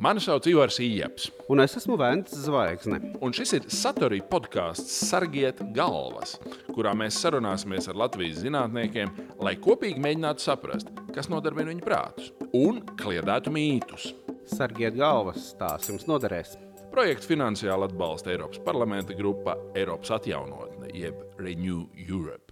[0.00, 1.26] Mani sauc Ivars Ijaps.
[1.52, 3.02] Un es esmu Vēns Zvaigzne.
[3.20, 6.38] Un šis ir Satorija podkāsts Sargiet galvas,
[6.72, 9.12] kurā mēs sarunāsimies ar Latvijas zinātniekiem,
[9.44, 14.14] lai kopīgi mēģinātu saprast, kas nodarbina viņu prātus un kliedētu mītus.
[14.48, 16.56] Sargiet galvas, tās jums noderēs.
[16.94, 22.49] Projektu finansiāli atbalsta Eiropas parlamenta grupa Eiropas atjaunotne, jeb Renew Europe.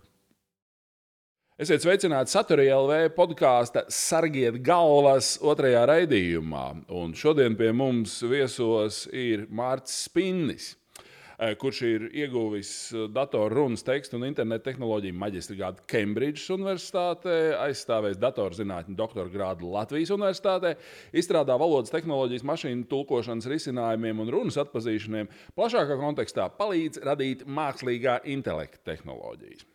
[1.58, 6.66] Esiet sveicināti Saturija LV podkāsta Sargiet galvas otrajā raidījumā.
[6.94, 10.68] Un šodien pie mums viesos ir Mārcis Spinnis,
[11.02, 12.70] eh, kurš ir ieguvis
[13.10, 17.34] datorrunas tekstu un internetu tehnoloģiju maģistra grādu Cambridge Universitātē,
[17.64, 20.76] aizstāvējis datorzinātņu doktora grādu Latvijas Universitātē,
[21.10, 25.26] izstrādā valodas tehnoloģijas, mašīnu tulkošanas risinājumiem un runas atpazīšaniem,
[25.58, 29.66] plašākā kontekstā palīdz radīt mākslīgā intelekta tehnoloģijas.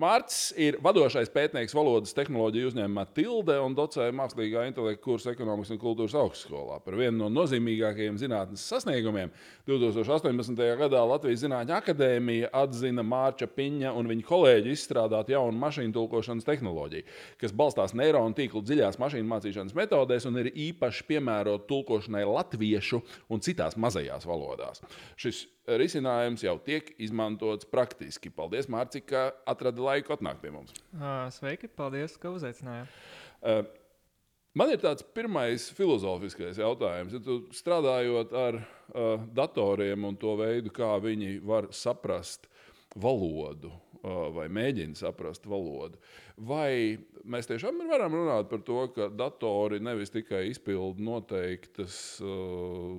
[0.00, 5.78] Mārcis ir vadošais pētnieks valodas tehnoloģiju uzņēmumā Tilde un docē mākslīgā intelekta kursu ekonomikas un
[5.78, 6.80] kultūras augstskolā.
[6.82, 9.30] Par vienu no nozīmīgākajiem zinātnes sasniegumiem
[9.70, 10.58] 2018.
[10.80, 17.06] gadā Latvijas Zinātņu akadēmija atzina Mārča Piņa un viņa kolēģi izstrādāt jaunu mašīnu tulkošanas tehnoloģiju,
[17.38, 23.46] kas balstās neironu tīklu dziļās mašīnu mācīšanas metodēs un ir īpaši piemērota tulkošanai latviešu un
[23.46, 24.82] citās mazajās valodās.
[25.14, 28.32] Šis risinājums jau tiek izmantots praktiski.
[28.34, 30.74] Paldies, Mārci, ka atradi laiku atnākt pie mums.
[31.36, 32.92] Sveiki, paldies, ka uzaicinājāt.
[34.54, 37.16] Man ir tāds pirmais filozofiskais jautājums.
[37.16, 42.46] Ja tu strādājot ar uh, datoriem un to veidu, kā viņi var saprast
[42.94, 45.98] valodu uh, vai mēģina saprast valodu,
[46.36, 52.98] vai mēs tiešām varam runāt par to, ka datori nevis tikai izpilda noteiktas uh,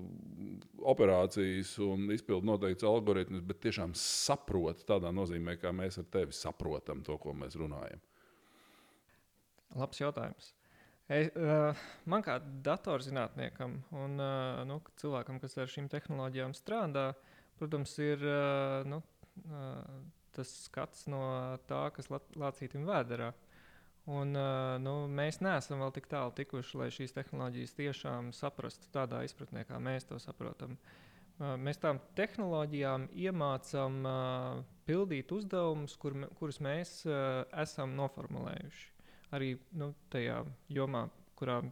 [0.87, 7.03] operācijas un izpilda noteiktas algoritmus, bet tiešām saprot tādā nozīmē, kā mēs ar tevi saprotam
[7.05, 8.03] to, ko mēs runājam?
[9.75, 10.53] Labs jautājums.
[11.11, 17.11] Es, uh, man kā datorzinātniekam un uh, nu, cilvēkam, kas ar šīm tehnoloģijām strādā,
[17.59, 19.03] protams, ir uh, nu,
[19.45, 19.91] uh,
[20.35, 21.23] tas skats no
[21.69, 23.31] tā, kas lācītam vēderā.
[24.05, 24.35] Un,
[24.85, 29.79] nu, mēs neesam vēl tik tālu tikuši, lai šīs tehnoloģijas tiešām saprastu tādā izpratnē, kā
[29.81, 30.75] mēs to saprotam.
[31.35, 33.97] Mēs tām tehnoloģijām iemācām
[34.85, 36.99] pildīt uzdevumus, kur, kurus mēs
[37.65, 38.85] esam noformulējuši.
[39.35, 41.63] Arī nu, tajā jomā, kurā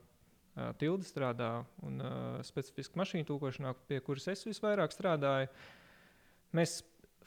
[0.82, 1.52] tilde strādā,
[1.86, 2.02] un
[2.46, 5.54] specifiski mašīnu tūkošanā, pie kuras es visvairāk strādāju,
[6.58, 6.82] mēs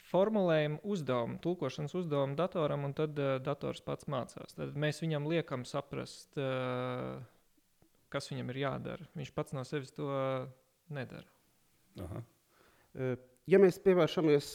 [0.07, 4.55] formulējam uzdevumu, tulkošanas uzdevumu datoram, un tad uh, dators pats mācās.
[4.57, 7.19] Tad mēs viņam liekam saprast, uh,
[8.13, 9.09] kas viņam ir jādara.
[9.19, 10.09] Viņš pats no sevis to
[10.95, 11.27] nedara.
[12.05, 12.23] Aha.
[13.47, 14.47] Ja mēs pievēršamies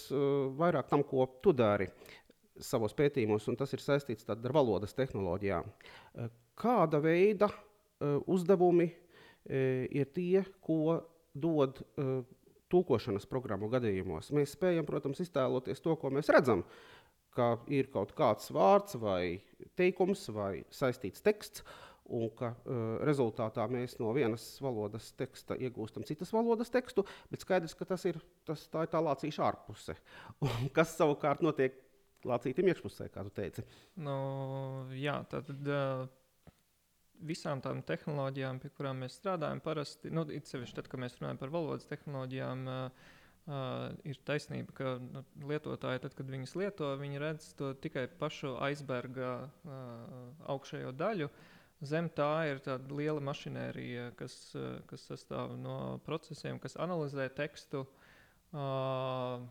[0.58, 1.88] vairāk tam, ko tu dari
[2.62, 5.70] savos pētījumos, un tas ir saistīts ar valodas tehnoloģijām,
[6.60, 7.50] kāda veida
[8.30, 8.90] uzdevumi
[9.50, 11.00] ir tie, ko
[11.34, 11.82] dod
[12.72, 16.66] tūkošanas programmu gadījumos mēs spējam, protams, iztēloties to, ko mēs redzam,
[17.36, 19.40] ka ir kaut kāds vārds vai
[19.80, 21.64] teikums vai saistīts teksts,
[22.12, 27.76] un ka uh, rezultātā mēs no vienas valodas teksta iegūstam citas valodas tekstu, bet skaidrs,
[27.78, 29.96] ka tas ir, tas, tā ir tā lācīša ārpuse.
[30.48, 31.78] Un kas savukārt notiek
[32.28, 33.64] lācītam iekšpusē, kā tu teici?
[34.04, 34.18] Nu,
[34.98, 36.04] jā, tad, uh,
[37.28, 41.40] visām tām tehnoloģijām, pie kurām mēs strādājam, parasti, nu, it sevišķi tad, kad mēs runājam
[41.42, 43.10] par valodas tehnoloģijām, uh,
[43.48, 48.56] uh, ir taisnība, ka nu, lietotāji, tad, kad viņas lieto, viņi redz to tikai pašu
[48.64, 49.80] aizberga uh,
[50.54, 51.32] augšējo daļu.
[51.82, 57.86] Zem tā ir tāda liela mašinērija, kas, uh, kas sastāv no procesiem, kas analizē tekstu,
[58.54, 59.42] uh,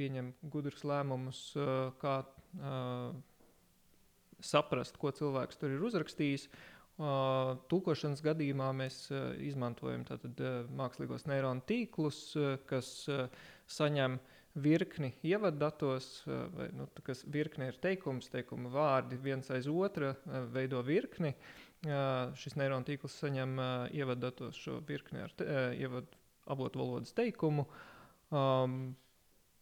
[0.00, 3.12] pieņem gudrus lēmumus, uh, kā uh,
[4.42, 6.48] saprast, ko cilvēks tur ir uzrakstījis.
[6.48, 9.06] Uh, Tūkošanas gadījumā mēs
[9.42, 10.38] izmantojam tātad,
[10.76, 12.20] mākslīgos neironu tīklus,
[12.68, 12.92] kas
[13.72, 14.18] saņem
[14.60, 20.12] virkni ievaddatos, vai, nu, kas virkne ir teikums, teikuma vārdi viens aiz otra
[20.52, 21.32] veido virkni.
[22.38, 23.56] Šis neironu tīkls saņem
[23.96, 26.12] ievaddatos šo virkni ar te, uh, ievad
[26.46, 27.66] avotu valodas teikumu.
[28.32, 28.94] Um,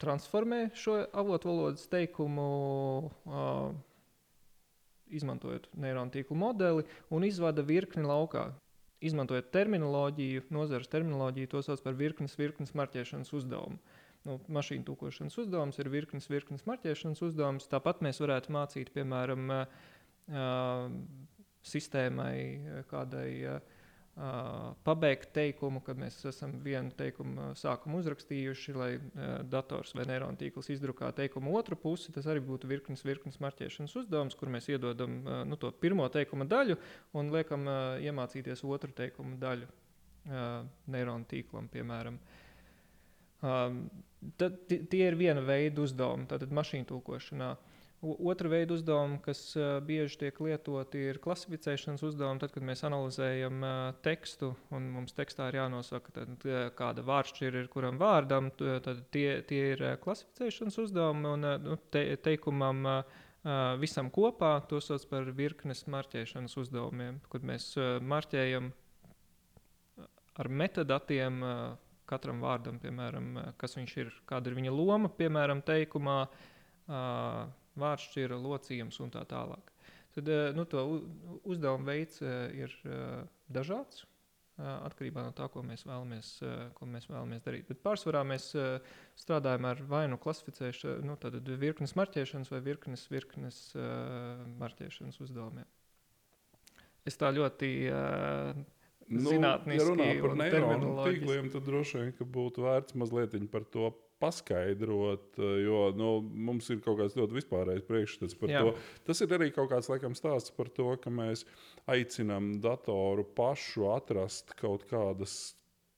[0.01, 2.49] transformē šo avotu valodas teikumu
[3.09, 3.73] uh,
[5.17, 8.51] izmantojot neironu tīklu modeli un izvada virkni laukā.
[9.01, 13.81] Izmantojot terminoloģiju, nozares terminoloģiju, to sauc par virknes, virknes marķēšanas uzdevumu.
[14.29, 17.69] Nu, mašīnu tūkošanas uzdevums ir virknes, virknes marķēšanas uzdevums.
[17.73, 20.91] Tāpat mēs varētu mācīt, piemēram, uh,
[21.65, 23.80] sistēmai kādai uh,
[24.21, 30.37] Uh, pabeigt teikumu, kad mēs esam vienu teikumu sākumu uzrakstījuši, lai uh, dators vai neironu
[30.37, 32.13] tīkls izdrukā teikumu otru pusi.
[32.13, 36.45] Tas arī būtu virknes, virknes marķēšanas uzdevums, kur mēs iedodam uh, nu, to pirmo teikuma
[36.51, 36.77] daļu
[37.17, 37.65] un liekam
[38.05, 39.71] iemācīties otru teikumu daļu.
[40.29, 42.19] uh, neironu tīklam, piemēram.
[43.41, 47.55] Tad, tie ir viena veida uzdevumi, tātad mašīnu tulkošanā.
[48.01, 52.41] Otra veida uzdevumi, kas uh, bieži tiek lietoti, ir klasificēšanas uzdevumi.
[52.41, 57.61] Tad, kad mēs analizējam uh, tekstu, un mums tekstā ir jānosaka, tad, uh, kāda vārdšķira
[57.61, 61.35] ir kuram vārdam, tad tie, tie ir klasificēšanas uzdevumi.
[61.35, 62.89] Un, nu, te, teikumam
[63.81, 67.71] visam kopā to sauc par virknes marķēšanas uzdevumiem, kad mēs
[68.05, 68.73] marķējam
[70.41, 71.45] ar metadatiem.
[72.11, 76.17] Katram vārdam, piemēram, kas viņš ir, kāda ir viņa loma, piemēram, teikumā,
[77.81, 79.73] vārdšķira, locījums un tā tālāk.
[80.15, 80.85] Tad nu, to
[81.47, 82.73] uzdevumu veids ir
[83.53, 84.05] dažāds.
[84.61, 86.33] Atkarībā no tā, ko mēs vēlamies,
[86.77, 87.69] ko mēs vēlamies darīt.
[87.71, 88.51] Bet pārsvarā mēs
[89.17, 93.63] strādājam ar vai nu klasificēšanu, nu, tātad virknes marķēšanas vai virknes, virknes
[94.61, 95.71] marķēšanas uzdevumiem.
[97.09, 97.71] Es tā ļoti
[99.11, 99.81] Nu, zinātniski.
[99.81, 103.91] Ja runā par neironu tīkliem, tad droši vien ka būtu vērts mazliet par to
[104.21, 106.11] paskaidrot, jo nu,
[106.49, 108.65] mums ir kaut kāds ļoti vispārējs priekšstats par Jā.
[108.65, 108.75] to.
[109.09, 111.47] Tas ir arī kaut kāds laikam, stāsts par to, ka mēs
[111.91, 115.55] aicinām datoru pašu atrast kaut kādas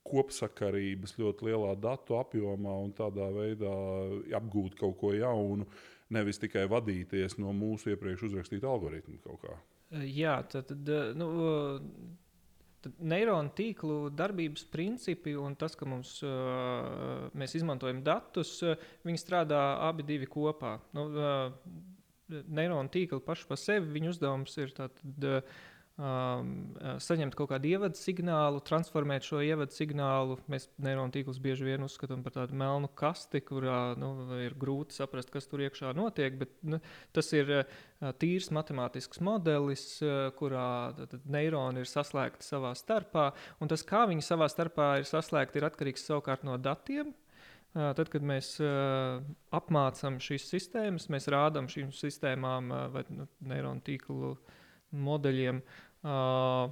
[0.07, 3.75] kopsakarības ļoti lielā datu apjomā un tādā veidā
[4.39, 5.67] apgūt kaut ko jaunu,
[6.13, 9.59] nevis tikai vadīties no mūsu iepriekš uzrakstīta algoritma kaut kā.
[10.09, 11.29] Jā, tad, tad nu,
[12.99, 19.61] neironu tīklu darbības principi un tas, ka mums, uh, mēs izmantojam datus, uh, viņi strādā
[19.89, 20.77] abi divi kopā.
[20.97, 25.61] Nu, uh, neironu tīkli paši par sevi, viņu uzdevums ir tātad, uh,
[26.01, 26.51] um,
[27.03, 30.39] saņemt kaut kādu ievadu signālu, transformēt šo ievadu signālu.
[30.53, 34.13] Mēs neironu tīklus bieži vien uzskatām par tādu melnu kasti, kurā nu,
[34.43, 36.39] ir grūti saprast, kas tur iekšā notiek.
[36.41, 36.81] Bet, nu,
[37.17, 43.31] tas ir uh, tīrs matemātisks modelis, uh, kurā tātad, neironi ir saslēgti savā starpā.
[43.61, 47.13] Un tas, kā viņi savā starpā ir saslēgti, ir atkarīgs savukārt no datiem.
[47.13, 47.21] Uh,
[47.73, 49.23] Tad, kad mēs uh,
[49.57, 54.35] apmācām šīs sistēmas, mēs rādām šīm sistēmām uh, vai nu, neironu tīklu
[54.93, 56.71] modeļiem uh,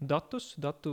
[0.00, 0.92] datus, datu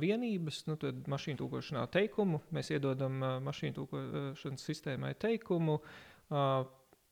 [0.00, 2.42] vienības, nu, tad mašīnu tūkošanā teikumu.
[2.54, 5.80] Mēs iedodam uh, mašīnu tūkošanas sistēmai teikumu.
[6.30, 6.64] Uh,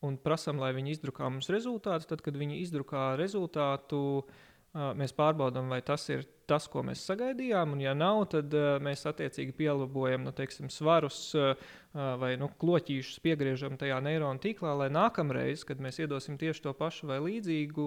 [0.05, 2.05] Un prasām, lai viņi izdrukā mums rezultātu.
[2.11, 4.43] Tad, kad viņi izdrukā rezultātu, uh,
[4.75, 7.73] mēs pārbaudām, vai tas ir tas, ko mēs sagaidījām.
[7.75, 11.53] Un, ja nav, tad uh, mēs attiecīgi pielāgojam nu, teiksim, svarus uh,
[11.93, 17.09] vai nu, kloķīšus, piegriežam tajā neironu tīklā, lai nākamreiz, kad mēs iedosim tieši to pašu
[17.11, 17.85] vai līdzīgu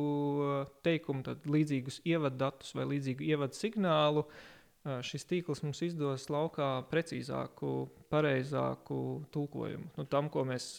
[0.86, 7.74] teikumu, tad līdzīgus ievaddatus vai līdzīgu ievadu signālu, uh, šis tīkls mums izdos laukā precīzāku,
[8.08, 9.02] pareizāku
[9.34, 10.72] tulkojumu nu, tam, ko mēs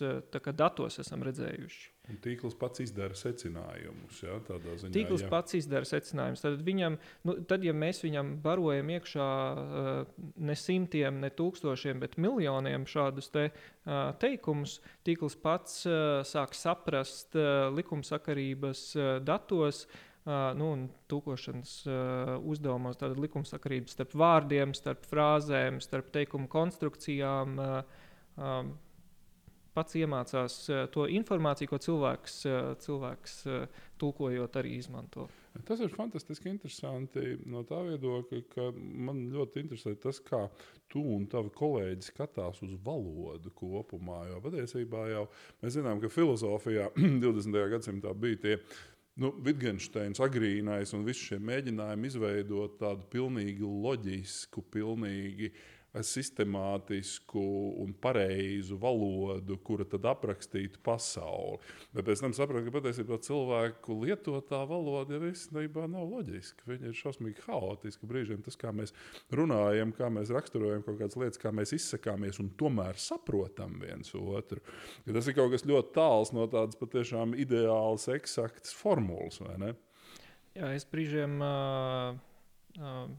[0.57, 1.98] datos esam redzējuši.
[2.09, 4.21] Un tīkls pats izdara secinājumus.
[4.25, 5.29] Ja, ziņā, Tīkls jā.
[5.29, 6.41] pats izdara secinājumus.
[6.41, 6.97] Tad, viņam,
[7.29, 10.19] nu, tad, ja mēs viņam barojam iekšā uh,
[10.49, 17.37] ne simtiem, ne tūkstošiem, bet miljoniem šādus te, uh, teikumus, tīkls pats uh, sāk saprast
[17.77, 18.85] likumsakarības
[19.25, 19.85] datos.
[20.29, 27.55] Nu, un tūkošanas uh, uzdevumos tāda likumsakarība starp vārdiem, starp frāzēm, starp teikumu konstrukcijām.
[27.57, 28.03] Uh,
[28.37, 28.73] um,
[29.75, 35.27] pats iemācās uh, to informāciju, ko cilvēks, uh, cilvēks uh, tulkojot, arī izmanto.
[35.65, 40.43] Tas ir fantastiski interesanti no tā viedokļa, ka man ļoti interesē tas, kā
[40.91, 44.21] tu un tavi kolēģi skatās uz valodu kopumā.
[44.29, 45.25] Jo patiesībā jau
[45.63, 46.91] mēs zinām, ka filozofijā
[47.25, 47.59] 20.
[47.75, 48.55] gadsimtā bija tie.
[49.19, 55.49] Nu, Wittgensteins, agrīnais un visi šie mēģinājumi izveidot tādu pilnīgi loģisku, pilnīgi
[56.05, 57.41] sistemātisku
[57.81, 61.57] un pareizu valodu, kura tad aprakstītu pasauli.
[61.95, 66.67] Bet pēc tam sapratu, ka patiesībā cilvēku lietotā valoda jau īstenībā nav loģiska.
[66.69, 68.09] Viņa ir šausmīgi haotiska.
[68.09, 68.93] Brīžiem tas, kā mēs
[69.33, 74.61] runājam, kā mēs raksturojam kaut kādas lietas, kā mēs izsakāmies un tomēr saprotam viens otru.
[75.07, 79.41] Ka tas ir kaut kas ļoti tāls no tādas patiešām ideālas, eksaktas formulas.
[80.57, 82.13] Jā, es brīžiem uh,
[82.77, 83.09] uh,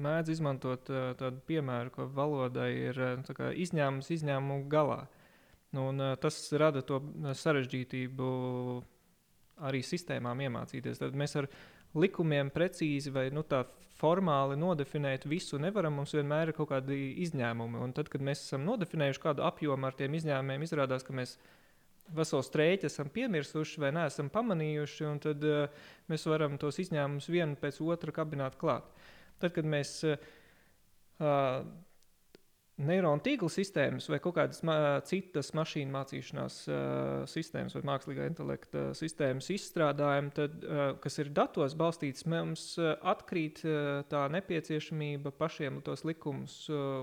[0.00, 3.02] mēdzu izmantot uh, tādu piemēru, ka valodai ir
[3.36, 5.02] kā izņēmums izņēmumu galā.
[5.72, 7.00] Nu, un, uh, tas rada to
[7.42, 8.32] sarežģītību
[9.68, 11.00] arī sistēmām iemācīties.
[11.00, 11.48] Tad mēs ar
[11.98, 13.64] likumiem precīzi vai nu, tā
[14.00, 16.00] formāli nodefinēt visu nevaram.
[16.00, 17.80] Mums vienmēr ir kaut kādi izņēmumi.
[17.84, 21.36] Un tad, kad mēs esam nodefinējuši kādu apjomu ar tiem izņēmumiem, izrādās, ka mēs
[22.12, 27.58] veselu strēķi esam piemirsuši vai neesam pamanījuši, un tad uh, mēs varam tos izņēmumus vienu
[27.60, 28.88] pēc otra kabināt klāt.
[29.40, 31.64] Tad, kad mēs uh,
[32.86, 36.78] neironu tīkla sistēmas vai kaut kādas ma citas mašīnu mācīšanās uh,
[37.30, 43.62] sistēmas vai mākslīgā intelekta sistēmas izstrādājumu, tad, uh, kas ir datos balstīts, mums uh, atkrīt
[43.66, 47.02] uh, tā nepieciešamība pašiem tos likumus uh,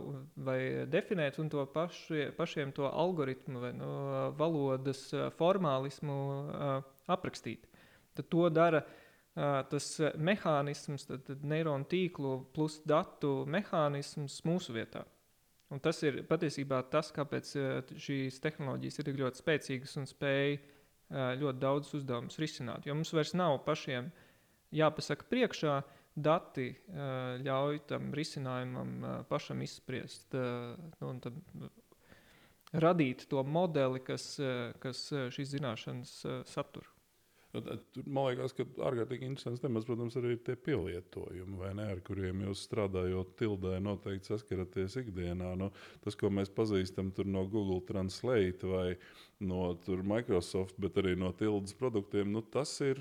[0.50, 0.59] vai
[0.89, 7.69] definēt un to paši, pašiem to algoritmu vai no, uh, valodas uh, formālismu uh, aprakstīt.
[8.17, 8.99] Tad to dara uh,
[9.69, 9.88] tas
[10.19, 15.05] mehānisms, tad, tad neironu tīklu plus datu mehānisms mūsu vietā.
[15.69, 17.51] Un tas ir patiesībā tas, kāpēc
[18.01, 20.58] šīs tehnoloģijas ir ļoti spēcīgas un spēj
[21.41, 22.88] ļoti daudz uzdevumus risināt.
[22.89, 24.10] Jo mums vairs nav pašiem
[24.75, 25.79] jāpasaka priekšā,
[26.19, 26.72] dati
[27.46, 30.34] ļauj tam risinājumam pašam izspriest.
[30.34, 31.38] Nu, tad,
[32.74, 34.36] radīt to modeli, kas,
[34.81, 35.05] kas
[35.38, 36.15] šīs zināšanas
[36.50, 36.89] satur.
[37.53, 42.01] Nu, tur, man liekas, ka ārkārtīgi interesants temats, protams, arī ir tie pielietojumi, ne, ar
[42.06, 45.56] kuriem jūs strādājot tildē, noteikti saskaraties ikdienā.
[45.58, 45.72] Nu,
[46.03, 48.91] tas, ko mēs pazīstam no Google Translate vai
[49.39, 49.72] no
[50.03, 53.00] Microsoft, bet arī no tildes produktiem, nu, tas ir,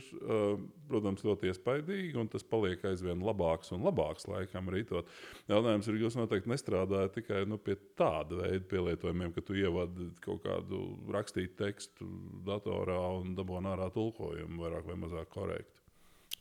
[0.88, 5.10] protams, ļoti iespaidīgi un tas paliek aizvien labāks un labāks laikam rītot.
[5.50, 10.44] Jautājums ir, jūs noteikti nestrādājat tikai nu, pie tāda veida pielietojumiem, ka tu ievadi kaut
[10.46, 12.08] kādu rakstītu tekstu
[12.46, 15.74] datorā un dabūni ārā tulkojumu vairāk vai mazāk korekti.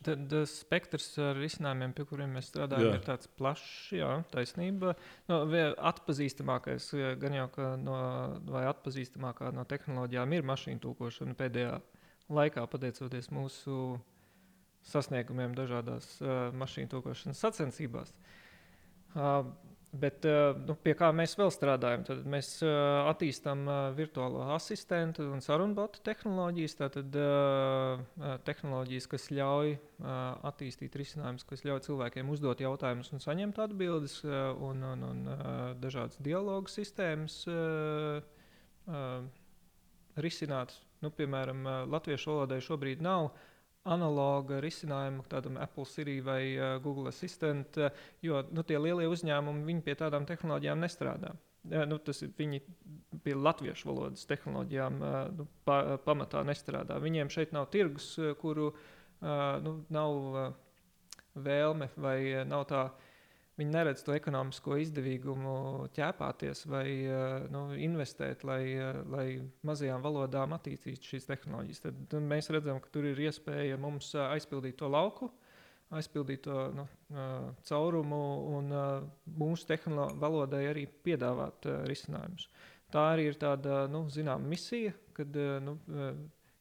[0.05, 2.97] Tad uh, spektrs ar risinājumiem, pie kuriem mēs strādājam, jā.
[2.99, 4.93] ir tāds plašs, jā, taisnība.
[5.29, 5.39] No,
[5.89, 7.47] atpazīstamākais, gan jau
[7.81, 7.95] no,
[8.51, 11.79] vai atpazīstamākā no tehnoloģijām ir mašīnu tulkošana pēdējā
[12.37, 13.97] laikā, pateicoties mūsu
[14.87, 18.13] sasniegumiem dažādās uh, mašīnu tulkošanas sacensībās.
[19.17, 19.49] Uh,
[19.97, 22.03] Bet eh, nu, pie kā mēs vēl strādājam?
[22.07, 26.77] Tad mēs uh, attīstām uh, virtuālo asistentu un sarunbotu tehnoloģijas.
[26.77, 27.17] Tātad
[28.47, 29.73] tehnoloģijas, kas ļauj
[30.47, 35.23] attīstīt risinājumus, kas ļauj cilvēkiem uzdot jautājumus un saņemt atbildes, un, un, un
[35.81, 37.39] dažādas dialogu sistēmas
[40.21, 40.75] risināt.
[41.01, 43.31] Nu, piemēram, latviešu valodai šobrīd nav
[43.87, 49.79] analoga risinājumu tādam Apple Siri vai uh, Google Assistant, uh, jo nu, tie lielie uzņēmumi
[49.85, 51.33] pie tādām tehnoloģijām nestrādā.
[51.67, 52.61] Uh, nu, tas ir viņi
[53.23, 56.99] pie latviešu valodas tehnoloģijām uh, nu, pa, pamatā nestrādā.
[57.03, 59.27] Viņiem šeit nav tirgus, kuru uh,
[59.63, 60.47] nu, nav uh,
[61.37, 62.17] vēlme vai
[62.49, 63.06] nav tā uh,
[63.57, 69.25] Viņi neredz to ekonomisko izdevīgumu ķēpāties vai eh, nu, investēt, lai, eh, lai
[69.65, 71.81] mazajām valodām attīstītu šīs tehnoloģijas.
[71.87, 75.31] Tad mēs redzam, ka tur ir iespēja mums eh, aizpildīt to lauku,
[75.97, 76.83] aizpildīt to nu,
[77.63, 78.19] caurumu
[78.57, 78.73] un
[79.39, 79.77] mūsu
[80.19, 82.49] valodai arī piedāvāt risinājumus.
[82.91, 85.77] Tā arī ir tāda nu, zināma misija, kad nu,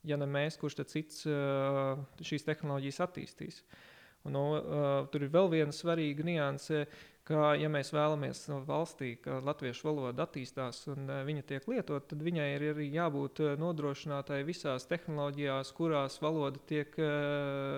[0.06, 3.58] ja ne mēs, kurš cits šīs tehnoloģijas attīstīs.
[3.66, 3.82] Uh,
[4.26, 6.84] Un, uh, tur ir vēl viena svarīga nianse,
[7.26, 12.08] ka, ja mēs vēlamies no valstī, ka latviešu valoda attīstās un uh, viņa tiek lietot,
[12.10, 16.98] tad viņai ir arī jābūt uh, nodrošinātai visās tehnoloģijās, kurās valoda tiek,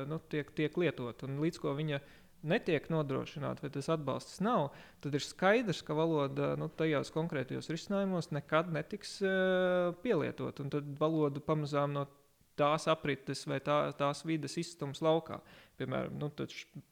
[0.08, 1.26] nu, tiek, tiek lietot.
[1.26, 2.00] Un līdz ko viņa
[2.48, 4.68] netiek nodrošināta, vai tas atbalsts nav,
[5.02, 9.18] tad ir skaidrs, ka valoda nu, tajos konkrētajos risinājumos nekad netiks
[10.04, 10.62] pielietot.
[10.62, 12.06] Un tad valoda pamazām no
[12.58, 15.40] tās aprites vai tā, tās vidas izstums laukā.
[15.78, 16.30] Piemēram, nu,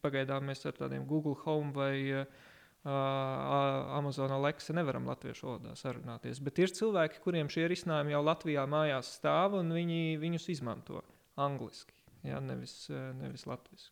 [0.05, 2.45] pagaidām mēs ar tādiem Google Home vai uh,
[2.87, 6.41] Amazon Alexa nevaram latviešu valodā sarunāties.
[6.45, 11.03] Bet ir cilvēki, kuriem šie risinājumi jau Latvijā mājās stāv un viņi viņus izmanto
[11.37, 11.95] angliski,
[12.25, 12.87] ja, nevis,
[13.19, 13.91] nevis latviešu.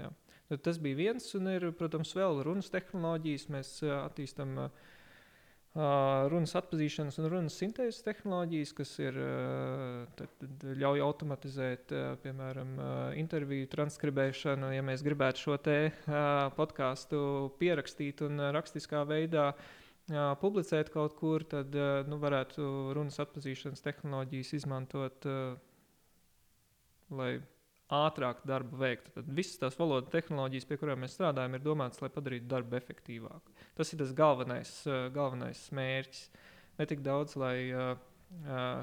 [0.00, 0.10] Ja.
[0.48, 3.48] Tad tas bija viens, un ir, protams, vēl runas tehnoloģijas.
[3.52, 4.84] Mēs attīstām uh,
[5.76, 9.18] runas atpazīšanas un runas sintēzes tehnoloģijas, kas ir,
[10.16, 11.92] tad, tad ļauj automatizēt,
[12.22, 12.76] piemēram,
[13.20, 14.72] interviju transkribēšanu.
[14.72, 15.78] Ja mēs gribētu šo te
[16.56, 17.18] podkāstu
[17.60, 19.50] pierakstīt un rakstiskā veidā
[20.40, 21.74] publicēt kaut kur, tad
[22.08, 25.28] nu, varētu runas atpazīšanas tehnoloģijas izmantot,
[27.10, 27.36] lai
[27.92, 29.12] ātrāk darbu veiktu.
[29.14, 33.54] Tad visas tās valodas tehnoloģijas, pie kurām mēs strādājam, ir domātas, lai padarītu darbu efektīvāku.
[33.78, 36.28] Tas ir tas galvenais, eh, galvenais mērķis.
[36.76, 37.94] Ne tik daudz, lai uh,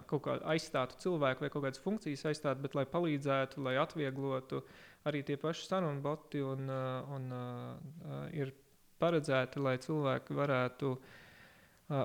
[0.09, 4.63] kaut kā aizstātu cilvēku vai kaut kādas funkcijas aizstātu, bet lai palīdzētu, lai atvieglotu
[5.05, 6.71] arī tie paši sarunu boti un,
[7.13, 8.49] un uh, ir
[9.03, 11.21] paredzēti, lai cilvēki varētu uh,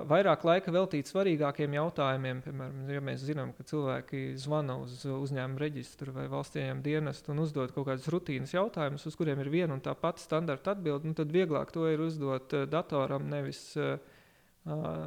[0.09, 2.41] vairāk laika veltīt svarīgākiem jautājumiem.
[2.45, 7.43] Piemēram, ja mēs zinām, ka cilvēki zvana uz uzņēmumu reģistru vai valsts ieņēmumu dienestu un
[7.45, 11.17] uzdod kaut kādus rutīnas jautājumus, uz kuriem ir viena un tā pati standarta atbilde, nu,
[11.17, 13.63] tad vieglāk to ir uzdot datoram, nevis,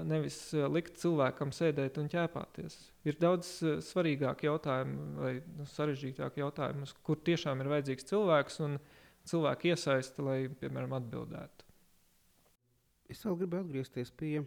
[0.08, 0.38] nevis
[0.72, 2.78] likt cilvēkam sēdēt un ķēpāties.
[3.06, 3.52] Ir daudz
[3.86, 8.80] svarīgāki jautājumi vai nu, sarežģītāki jautājumi, kur tiešām ir vajadzīgs cilvēks un
[9.28, 11.68] cilvēku iesaista, lai, piemēram, atbildētu.
[13.12, 14.40] Es vēl gribēju atgriezties pie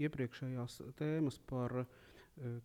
[0.00, 1.88] iepriekšējās tēmas par uh,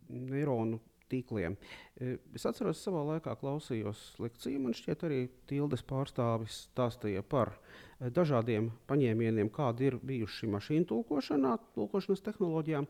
[0.10, 0.80] neironu
[1.12, 1.56] tīkliem.
[1.56, 4.64] Uh, es atceros, savā laikā klausījos lekciju.
[4.66, 7.56] Man šķiet, arī Tildes pārstāvis stāstīja par
[8.00, 12.90] dažādiem paņēmieniem, kādi ir bijuši mašīnu tulkošanā, tulkošanas tehnoloģijām.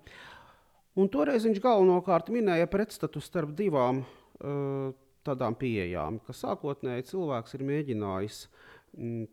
[0.96, 4.94] Un toreiz viņš galvenokārt minēja pretstatu starp divām uh,
[5.25, 8.41] tādām pieejām, ka sākotnēji cilvēks ir mēģinājis
[8.96, 9.25] mm,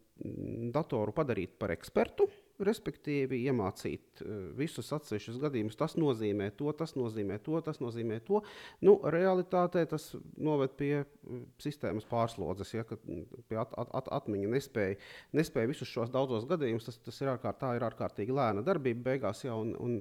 [0.74, 2.28] datoru padarīt par ekspertu,
[2.66, 5.78] respektīvi iemācīt uh, visus atsevišķus gadījumus.
[5.78, 8.42] Tas nozīmē to, tas nozīmē to, tas nozīmē to.
[8.84, 13.02] Nu, realitātē tas noved pie uh, sistēmas pārslodzes, ja, kad
[13.50, 15.00] pie at, at, at, atmiņa nespēja,
[15.38, 16.88] nespēja visus šos daudzos gadījumus.
[16.88, 19.98] Tas, tas ir, ārkārt, ir ārkārtīgi lēna darbība beigās, ja, un, un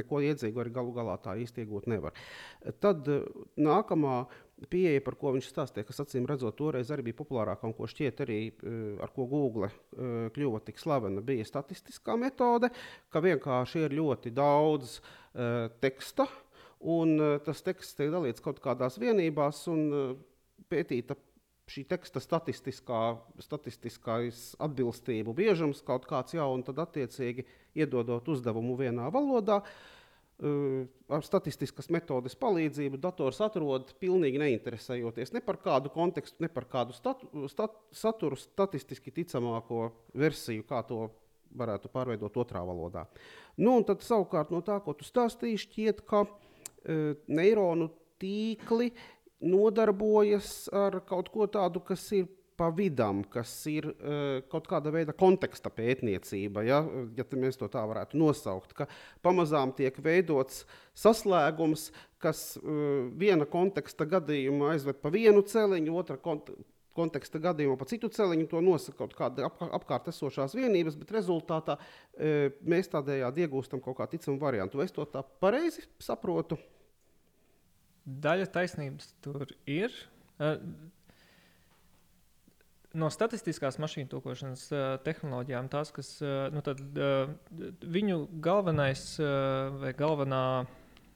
[0.00, 2.16] neko iedzīgu arī galu galā tā īsti iegūt nevar.
[2.84, 3.28] Tad uh,
[3.60, 4.24] nākamā
[4.70, 8.22] pieeja, par ko viņš stāstīja, kas acīm redzot, toreiz arī bija populārākā un ko šķiet
[8.24, 12.70] arī eh, ar ko Google eh, kļuva tik slavena, bija statistiskā metode,
[13.12, 16.26] ka vienkārši ir ļoti daudz uh, teksta,
[16.84, 19.86] un tas teksts tiek dalīts kaut kādās vienībās un
[20.68, 21.16] pētīta
[21.70, 23.00] šī teksta statistiskā,
[23.40, 27.46] statistiskais atbilstību biežums kaut kāds jau, un tad attiecīgi
[27.80, 29.62] iedodot uzdevumu vienā valodā.
[29.62, 29.93] Uh,
[30.44, 36.96] ar statistiskas metodes palīdzību dators atrod pilnīgi neinteresējoties ne par kādu kontekstu, ne par kādu
[36.96, 41.06] statu, stat, saturu statistiski ticamāko versiju, kā to
[41.54, 43.06] varētu pārveidot otrā valodā.
[43.56, 47.88] Nu, tad savukārt no tā, ko tu stāstīji, šķiet, ka e, neironu
[48.20, 48.90] tīkli
[49.44, 55.14] nodarbojas ar kaut ko tādu, kas ir pa vidam, kas ir uh, kaut kāda veida
[55.16, 56.82] konteksta pētniecība, ja,
[57.16, 58.86] ja mēs to tā varētu nosaukt, ka
[59.24, 60.62] pamazām tiek veidots
[60.98, 61.88] saslēgums,
[62.22, 66.54] kas uh, viena konteksta gadījumā aizved pa vienu celiņu, otra kont
[66.94, 71.74] konteksta gadījumā pa citu celiņu, to nosaka kaut kāda ap, apkārt esošās vienības, bet rezultātā
[71.80, 74.82] uh, mēs tādējādi iegūstam kaut kā ticamu variantu.
[74.84, 76.60] Es to tā pareizi saprotu?
[78.04, 79.94] Daļa taisnības tur ir.
[82.94, 87.32] No statistiskās mašīnu tulkošanas uh, tehnoloģijām, tās, kas uh, nu tad, uh,
[87.82, 90.46] viņu galvenais uh, vai galvenā.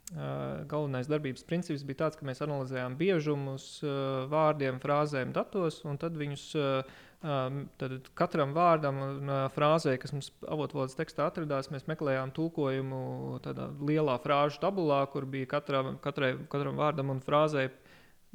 [0.09, 6.01] Uh, galvenais darbības princips bija tāds, ka mēs analizējām biežumus uh, vārdiem, frāzēm, datos, un
[6.01, 12.31] tad viņus uh, tad katram vārdam un frāzē, kas mums avotvalodas tekstā atradās, mēs meklējām
[12.37, 17.69] tulkojumu tādā lielā frāžu tabulā, kur bija katram, katrai, katram vārdam un frāzē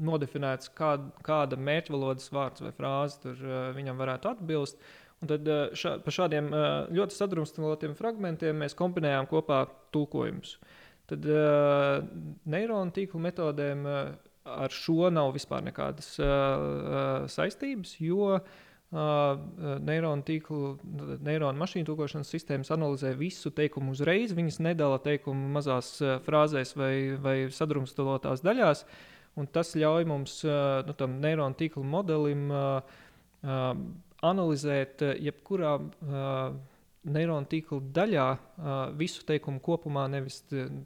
[0.02, 4.82] nodefinēts, kād, kāda mērķvalodas vārds vai frāze tur uh, viņam varētu atbilst.
[5.22, 10.58] Un tad uh, šā, pa šādiem uh, ļoti sadrumstalotiem fragmentiem mēs kombinējām kopā tulkojumus.
[11.04, 11.26] Tad
[12.48, 16.14] neironu tīklu metodēm ar šo nav vispār nekādas
[17.28, 18.38] saistības, jo
[19.84, 20.78] neironu tīklu,
[21.28, 24.32] neironu mašīnu tulkošanas sistēmas analizē visu teikumu uzreiz.
[24.32, 28.88] Viņas nedala teikumu mazās frāzēs vai, vai sadrumstalotās daļās.
[28.88, 30.36] Uh, Un tas ļauj mums,
[30.88, 32.52] nu, tam neironu tīklu modelim,
[34.24, 35.78] analizēt jebkurā
[37.04, 38.28] neironu tīkla daļā
[39.00, 40.44] visu teikumu kopumā, nevis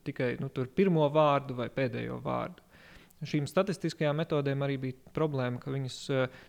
[0.07, 2.63] tikai nu, pirmo vārdu vai pēdējo vārdu.
[3.27, 6.01] Šīm statistiskajām metodēm arī bija problēma, ka viņas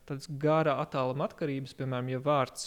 [0.09, 2.67] tādas gara attāluma atkarības, piemēram, ja vārds,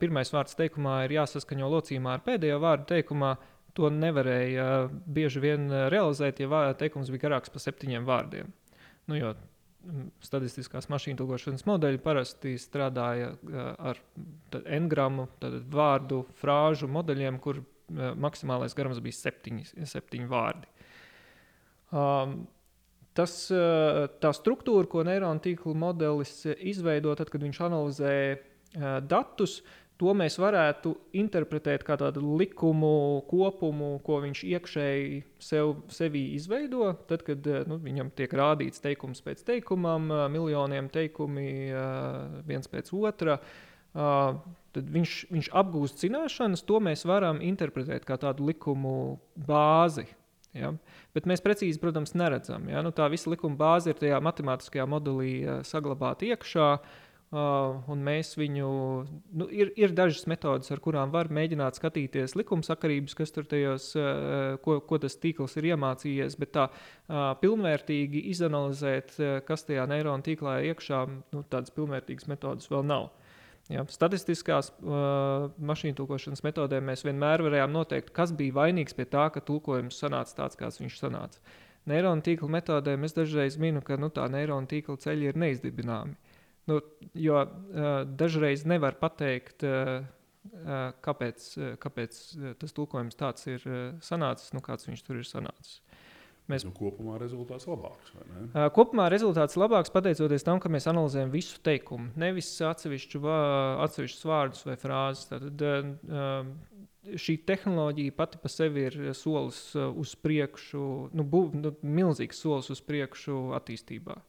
[0.00, 3.34] pirmais vārds teikumā ir jāsaskaņo locījumā ar pēdējo vārdu teikumā,
[3.76, 8.50] to nevarēja bieži vien realizēt, ja teikums bija garāks par septiņiem vārdiem.
[9.06, 9.34] Nu, jo
[10.24, 13.30] statistiskās mašīnu tulkošanas modeļi parasti strādāja
[13.78, 14.00] ar
[14.80, 15.28] n-gramu
[15.70, 17.62] vārdu, frāžu modeļiem, kur
[18.18, 20.66] maksimālais garums bija septiņi, septiņi vārdi.
[21.94, 22.40] Um,
[23.16, 23.38] tas,
[24.22, 28.16] tā struktūra, ko neironu tīkla modelis izveido, tad, kad viņš analizē
[29.06, 29.60] datus,
[30.00, 36.90] to mēs varētu interpretēt kā tādu likumu kopumu, ko viņš iekšēji sev, sevī izveido.
[37.08, 41.80] Tad, kad eh, nu, viņam tiek rādīts teikums pēc teikumam, eh, miljoniem teikumi eh,
[42.48, 43.40] viens pēc otra.
[43.96, 48.90] Tad viņš, viņš apgūst zināšanas, to mēs varam interpretēt kā tādu likumu
[49.40, 50.04] bāzi.
[50.52, 50.74] Ja?
[51.16, 52.66] Bet mēs precīzi, protams, neredzam.
[52.68, 52.82] Ja?
[52.84, 55.30] Nu, tā visa likuma bāze ir tajā matemātiskajā modelī
[55.64, 56.68] saglabāta iekšā.
[56.76, 58.66] Uh, Uh, un mēs viņu,
[59.34, 64.54] nu, ir, ir dažas metodes, ar kurām var mēģināt skatīties likumsakarības, kas tur tajos, uh,
[64.62, 70.22] ko, ko tas tīkls ir iemācījies, bet tā uh, pilnvērtīgi izanalizēt, uh, kas tajā neironu
[70.22, 71.00] tīklā ir iekšā,
[71.34, 73.08] nu, tādas pilnvērtīgas metodas vēl nav.
[73.74, 79.26] Ja, statistiskās uh, mašīnu tulkošanas metodēm mēs vienmēr varējām noteikt, kas bija vainīgs pie tā,
[79.34, 81.42] ka tulkojums sanāca tāds, kāds viņš sanāca.
[81.90, 86.14] Neironu tīkla metodēm es dažreiz minu, ka nu, tā neironu tīkla ceļi ir neizdibināmi.
[86.66, 86.80] Nu,
[87.14, 90.06] jo uh, dažreiz nevar pateikt, uh,
[91.02, 91.46] kāpēc,
[91.82, 92.18] kāpēc
[92.60, 93.64] tas tulkojums tāds ir
[94.04, 95.80] sanācis, nu, kāds viņš tur ir sanācis.
[96.46, 96.62] Mēs...
[96.62, 98.12] Nu, kopumā rezultāts labāks.
[98.76, 103.22] Kopumā rezultāts labāks pateicoties tam, ka mēs analizējam visu teikumu, nevis atsevišķu,
[103.82, 105.26] atsevišķus vārdus vai frāzes.
[105.32, 105.64] Tad,
[107.26, 110.86] šī tehnoloģija pati par sevi ir solis uz priekšu,
[111.18, 114.20] nu, bū, nu, milzīgs solis uz priekšu attīstībā.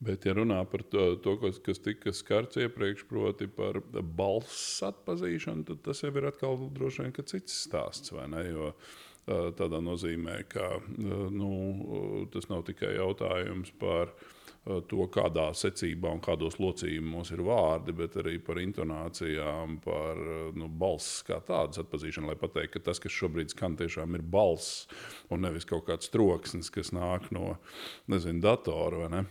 [0.00, 5.66] Bet, ja runā par to, to kas, kas tika skarts iepriekš, proti, par balss atpazīšanu,
[5.68, 8.14] tad tas jau ir atkal droši vien cits stāsts.
[8.46, 8.70] Jo,
[9.28, 11.50] tādā nozīmē, ka nu,
[12.32, 14.14] tas nav tikai jautājums par
[14.64, 20.20] to, kādā secībā un kādos locījumos ir vārdi, bet arī par intonācijām, par
[20.56, 24.88] nu, balss kā tādas atpazīšanu, lai pateiktu, ka tas, kas šobrīd skan, tiešām ir balss
[25.28, 27.58] un nevis kaut kāds troksnis, kas nāk no
[28.08, 29.24] nezinu, datora.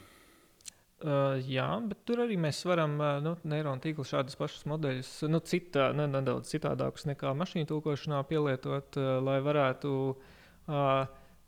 [0.99, 5.39] Uh, jā, bet tur arī mēs varam uh, nu, neironu tīklu šādus pašus modeļus, nu,
[5.47, 11.05] citā, ne, nedaudz citādākus nekā mašīnu tulkošanā pielietot, uh, lai varētu uh,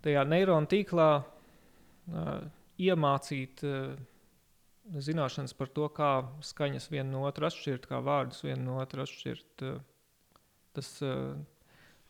[0.08, 2.30] tajā neironu tīklā uh,
[2.80, 3.92] iemācīt uh,
[5.04, 6.14] zināšanas par to, kā
[6.48, 9.68] skaņas viena no otras atšķirt, kā vārdus viena no otras atšķirt.
[9.68, 9.84] Uh,
[10.80, 11.36] tas uh,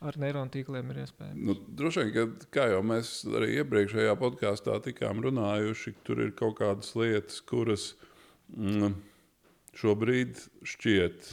[0.01, 1.43] ar neironu tīkliem ir iespējams.
[1.47, 6.57] Nu, droši vien, ka, kā jau mēs arī iepriekšējā podkāstā tikām runājuši, tur ir kaut
[6.61, 7.91] kādas lietas, kuras
[8.55, 8.97] mm,
[9.77, 10.41] šobrīd
[10.73, 11.31] šķiet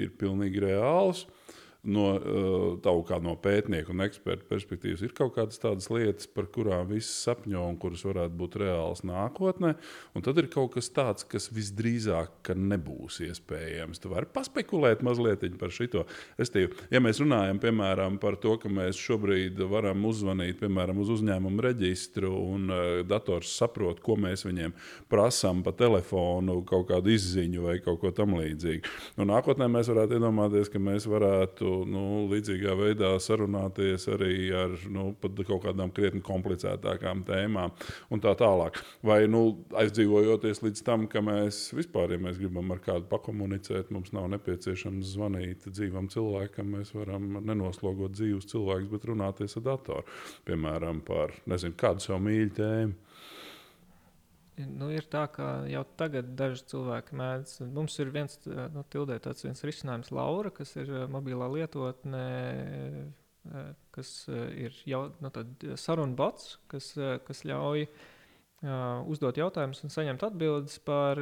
[0.00, 1.26] ir pilnīgi reāls.
[1.26, 1.41] Uh,
[1.82, 6.46] no uh, tavu kā no pētnieku un ekspertu perspektīvas ir kaut kādas tādas lietas, par
[6.54, 9.72] kurām visi sapņo un kuras varētu būt reālas nākotnē.
[10.14, 13.98] Un tad ir kaut kas tāds, kas visdrīzāk nebūs iespējams.
[13.98, 16.04] Tu vari paspekulēt mazliet par šo.
[16.92, 22.30] Ja mēs runājam piemēram, par to, ka mēs šobrīd varam uzzvanīt piemēram, uz uzņēmumu reģistru
[22.30, 24.76] un uh, dators saprot, ko mēs viņiem
[25.10, 28.94] prasām pa telefonu, kaut kādu izziņu vai kaut ko tamlīdzīgu.
[29.18, 35.10] Nu, nākotnē mēs varētu iedomāties, ka mēs varētu nu, līdzīgā veidā sarunāties arī ar nu,
[35.20, 37.74] kaut kādām krietni komplicētākām tēmām
[38.12, 38.80] un tā tālāk.
[39.06, 39.42] Vai nu,
[39.78, 45.14] aizdzīvojoties līdz tam, ka mēs vispār, ja mēs gribam ar kādu pakomunicēt, mums nav nepieciešams
[45.14, 50.20] zvanīt dzīvam cilvēkam, mēs varam nenoslogot dzīvus cilvēkus, bet runāties ar datoru.
[50.48, 53.11] Piemēram, par nezinu, kādu savu mīļu tēmu.
[54.68, 57.56] Nu, ir tā, ka jau tagad daži cilvēki mēdz.
[57.72, 62.24] Mums ir viens nu, tildē, tāds viens risinājums, Laura, kas ir mobilā lietotne,
[63.94, 65.32] kas ir jau nu,
[65.80, 66.92] sarunu bots, kas,
[67.26, 67.86] kas ļauj
[69.10, 71.18] uzdot jautājumus un saņemt atbildes par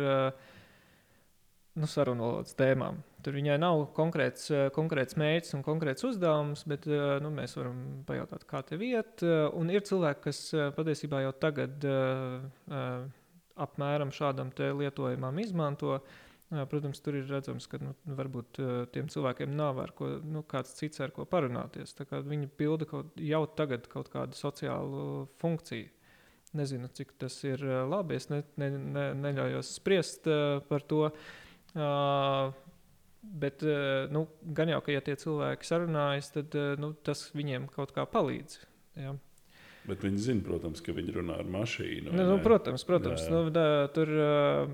[1.80, 3.00] nu, sarunu valodas tēmām.
[3.24, 6.86] Tur viņai nav konkrēts, konkrēts mērķis un konkrēts uzdevums, bet
[7.24, 9.24] nu, mēs varam pajautāt, kā tev iet.
[9.56, 10.42] Un ir cilvēki, kas
[10.76, 13.08] patiesībā jau tagad uh,
[13.60, 16.00] apmēram šādam lietojumam izmanto.
[16.50, 18.58] Protams, tur ir redzams, ka nu, varbūt
[18.90, 21.94] tiem cilvēkiem nav ar ko, nu, kāds cits ar ko parunāties.
[22.10, 25.92] Viņi pilda kaut, jau tagad kaut kādu sociālu funkciju.
[26.58, 28.18] Nezinu, cik tas ir labi.
[28.18, 30.26] Es ne, ne, ne, neļaujos spriest
[30.66, 31.04] par to.
[33.22, 33.62] Bet
[34.10, 34.24] nu,
[34.58, 38.58] gan jau, ka ja tie cilvēki sarunājas, tad nu, tas viņiem kaut kā palīdz.
[38.98, 39.14] Ja?
[39.88, 42.12] Bet viņi zina, protams, ka viņi runā ar mašīnu.
[42.12, 43.24] Nu, nu, protams, protams.
[43.24, 43.32] Jā.
[43.32, 43.64] Nu, da,
[43.94, 44.72] tur uh,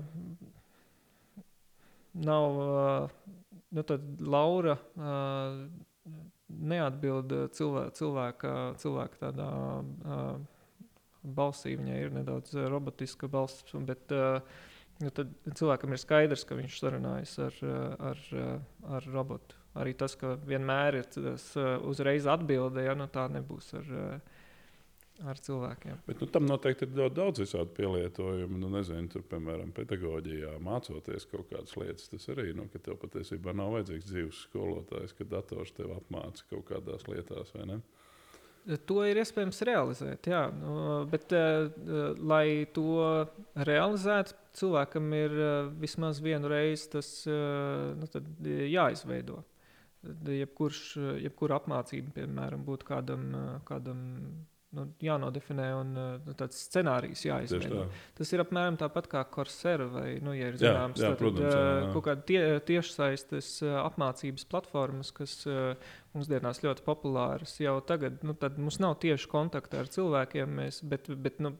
[2.27, 2.59] nav.
[2.59, 3.35] Uh,
[3.77, 3.83] nu,
[4.27, 5.61] Laura uh,
[6.47, 10.39] neatbild cilvēka, cilvēka, cilvēka tādā uh,
[11.23, 11.77] balsī.
[11.79, 14.41] Viņai ir nedaudz robotiska balss, bet uh,
[15.03, 15.13] nu,
[15.47, 17.61] cilvēkam ir skaidrs, ka viņš sarunājas ar,
[18.11, 18.25] ar,
[18.99, 19.55] ar robotu.
[19.77, 21.51] Arī tas, ka vienmēr ir tas
[21.85, 23.93] uzreiz atbilde, ja nu, tā nebūs ar.
[23.93, 24.35] Uh,
[25.25, 26.01] ar cilvēkiem.
[26.07, 28.59] Bet, nu, tam noteikti ir daudz, daudz visādi pielietojumu.
[28.61, 32.09] Nu, nezinu, tur, piemēram, pedagoģijā mācoties kaut kādas lietas.
[32.11, 36.67] Tas arī, nu, ka tev patiesībā nav vajadzīgs dzīves skolotājs, ka dators tev apmāca kaut
[36.69, 37.53] kādās lietās?
[38.89, 40.41] To ir iespējams realizēt, jā.
[40.51, 40.71] Nu,
[41.09, 41.69] bet, uh,
[42.19, 48.09] lai to realizētu, cilvēkam ir uh, vismaz vienu reizi tas uh, nu,
[48.67, 49.39] jāizveido.
[50.07, 50.81] Jebkurš,
[51.23, 53.23] jebkura apmācība, piemēram, būtu kādam,
[53.67, 54.03] kādam
[54.77, 57.87] nu, jānodefinē un nu, tāds scenārijs jāizveido.
[58.17, 61.63] Tas ir apmēram tāpat kā Coursera vai, nu, ja ir zināms, jā, jā, protams, jā,
[61.63, 61.89] jā.
[61.95, 63.49] kaut kāda tie, tiešsaistes
[63.81, 65.39] apmācības platformas, kas
[66.15, 67.57] mūsdienās ļoti populāras.
[67.63, 71.55] Jau tagad nu, mums nav tieši kontakta ar cilvēkiem, mēs, bet, bet nu,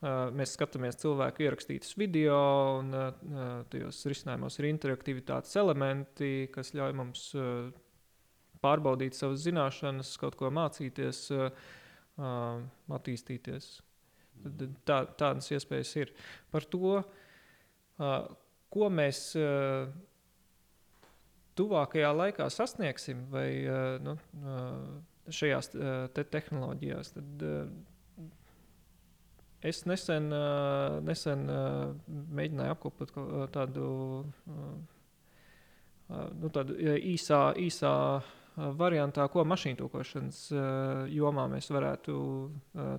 [0.00, 2.40] mēs skatāmies cilvēku ierakstītus video,
[2.80, 2.94] un
[3.72, 7.30] tajos risinājumos ir interaktivitātes elementi, kas ļauj mums
[8.60, 11.26] pārbaudīt savas zināšanas, kaut ko mācīties.
[11.32, 11.76] Uh,
[12.20, 12.60] uh,
[12.96, 13.72] attīstīties.
[14.44, 16.12] Tad, tā, tādas iespējas ir.
[16.52, 18.16] Par to, uh,
[18.72, 19.90] ko mēs uh,
[21.58, 23.48] tuvākajā laikā sasniegsim, vai
[24.00, 24.14] nu,
[25.28, 25.74] šajās
[26.14, 27.42] te tehnoloģijās, tad
[29.68, 30.30] es nesen,
[31.04, 31.42] nesen
[32.38, 33.12] mēģināju apkopot
[33.52, 33.90] tādu,
[36.08, 37.94] nu, tādu īsā, īsā
[38.56, 40.40] variantā, ko mašīnu tūkošanas
[41.12, 42.14] jomā mēs varētu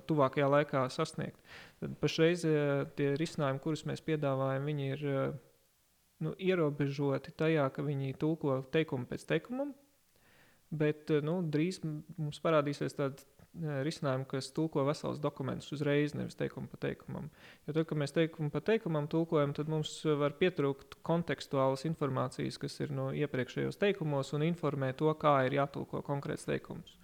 [0.08, 1.38] tuvākajā laikā sasniegt.
[1.82, 2.44] Tad pašreiz
[2.96, 5.04] tie risinājumi, kurus mēs piedāvājam, viņi ir
[6.22, 9.74] nu, ierobežoti tajā, ka viņi tulko teikumu pēc teikumam,
[10.72, 16.78] bet nu, drīz mums parādīsies tāda risinājumu, kas tulko veselus dokumentus uzreiz, nevis teikumu pa
[16.80, 17.28] teikumam.
[17.66, 22.80] Jo tad, kad mēs teikumu pa teikumam tulkojam, tad mums var pietrūkt kontekstuālas informācijas, kas
[22.80, 26.96] ir no iepriekšējos teikumos, un informē to, kā ir jātulko konkrēts teikums.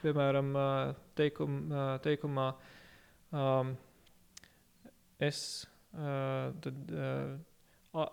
[0.00, 0.54] Piemēram,
[1.18, 1.60] teikum,
[2.06, 2.48] teikumā
[3.34, 3.76] um,
[5.20, 5.44] es
[5.92, 6.98] tad,
[7.90, 8.04] A,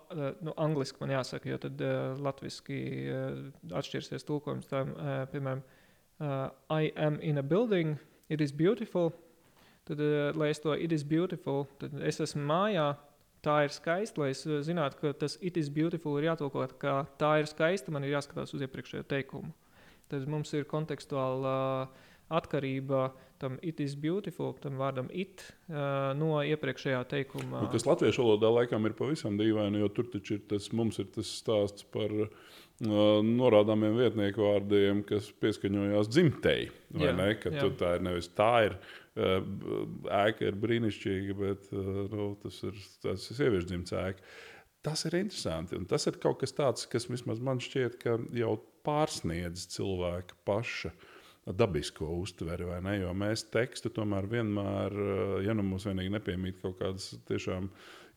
[0.42, 3.36] nu, angliski man jāsaka, jo tad uh, latviešu uh,
[3.78, 4.66] atšķirsies tulkojums.
[4.66, 5.77] Tam, uh, piemēram, uh,
[6.20, 9.12] I am in a building, it is beautiful.
[9.86, 12.88] Tad, uh, lai es to it is beautiful, tad es esmu mājā,
[13.44, 14.20] tā ir skaista.
[14.20, 18.04] Lai es zinātu, ka tas it is beautiful ir jātulko, ka tā ir skaista, man
[18.04, 19.54] ir jāskatās uz iepriekšējo teikumu.
[20.08, 26.40] Tad mums ir kontekstuāla uh, atkarība tam it is beautiful, tam vārdam it uh, no
[26.42, 27.62] iepriekšējā teikuma.
[27.62, 31.08] Nu, kas latviešu valodā laikam ir pavisam dīvaini, jo tur taču ir tas, mums ir
[31.14, 32.32] tas stāsts par uh,
[32.78, 36.68] norādāmiem vietnieku vārdiem, kas pieskaņojās dzimtei.
[36.94, 37.28] Vai jā, ne?
[37.34, 37.70] Jā.
[37.80, 38.78] tā ir nevis tā ir.
[39.18, 44.22] Ēka ir brīnišķīga, bet nu, tas ir tas sieviešu dzimts ēka.
[44.86, 45.74] Tas ir interesanti.
[45.74, 48.54] Un tas ir kaut kas tāds, kas vismaz man šķiet, ka jau
[48.86, 51.08] pārsniedz cilvēka paša uh,
[51.52, 52.96] dabisko uztveri, vai ne?
[53.02, 54.98] Jo mēs tekstu tomēr vienmēr,
[55.46, 57.70] ja nu mums vienīgi nepiemīt kaut kādas tiešām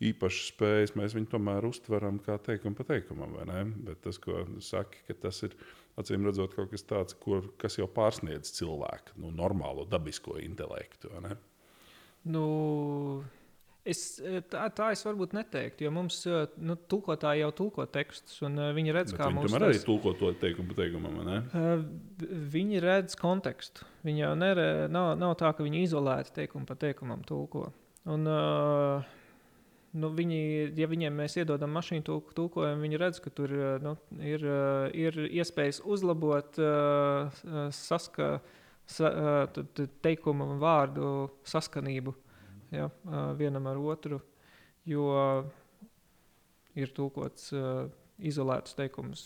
[0.10, 3.38] īpašas spējas, mēs viņu tomēr uztveram kā teikumu pa teikumam?
[3.86, 5.56] Bet tas, ko saki, ka tas ir
[6.02, 11.14] acīm redzot kaut kas tāds, kur, kas jau pārsniedz cilvēku, nu, normālo dabisko intelektu?
[12.24, 12.48] Nu...
[13.82, 18.36] Es, eh, tā, tā es varbūt neteiktu, jo mums eh, nu, tulkotāji jau tulko tekstus,
[18.46, 19.64] un uh, viņi redz, Bet kā mums tas...
[19.66, 21.40] arī tulko to teikumu teikumam, ne?
[21.50, 21.82] Uh,
[22.54, 23.88] viņi redz kontekstu.
[24.06, 27.72] Viņi jau nere, nav, nav tā, ka viņi izolēti teikumu pa teikumam tulko.
[28.06, 29.10] Un, uh,
[29.98, 30.42] nu, viņi,
[30.78, 34.46] ja viņiem mēs iedodam mašīnu tulku, tulkojumu, viņi redz, ka tur nu, ir,
[34.96, 37.42] ir iespējas uzlabot uh,
[37.76, 38.34] saska,
[38.90, 39.14] sa,
[40.04, 42.16] teikumu un vārdu saskanību.
[42.72, 42.86] Ja,
[43.36, 44.22] vienam ar otru,
[44.88, 45.10] jo
[46.80, 47.50] ir tulkots
[48.22, 49.26] izolētus teikumus,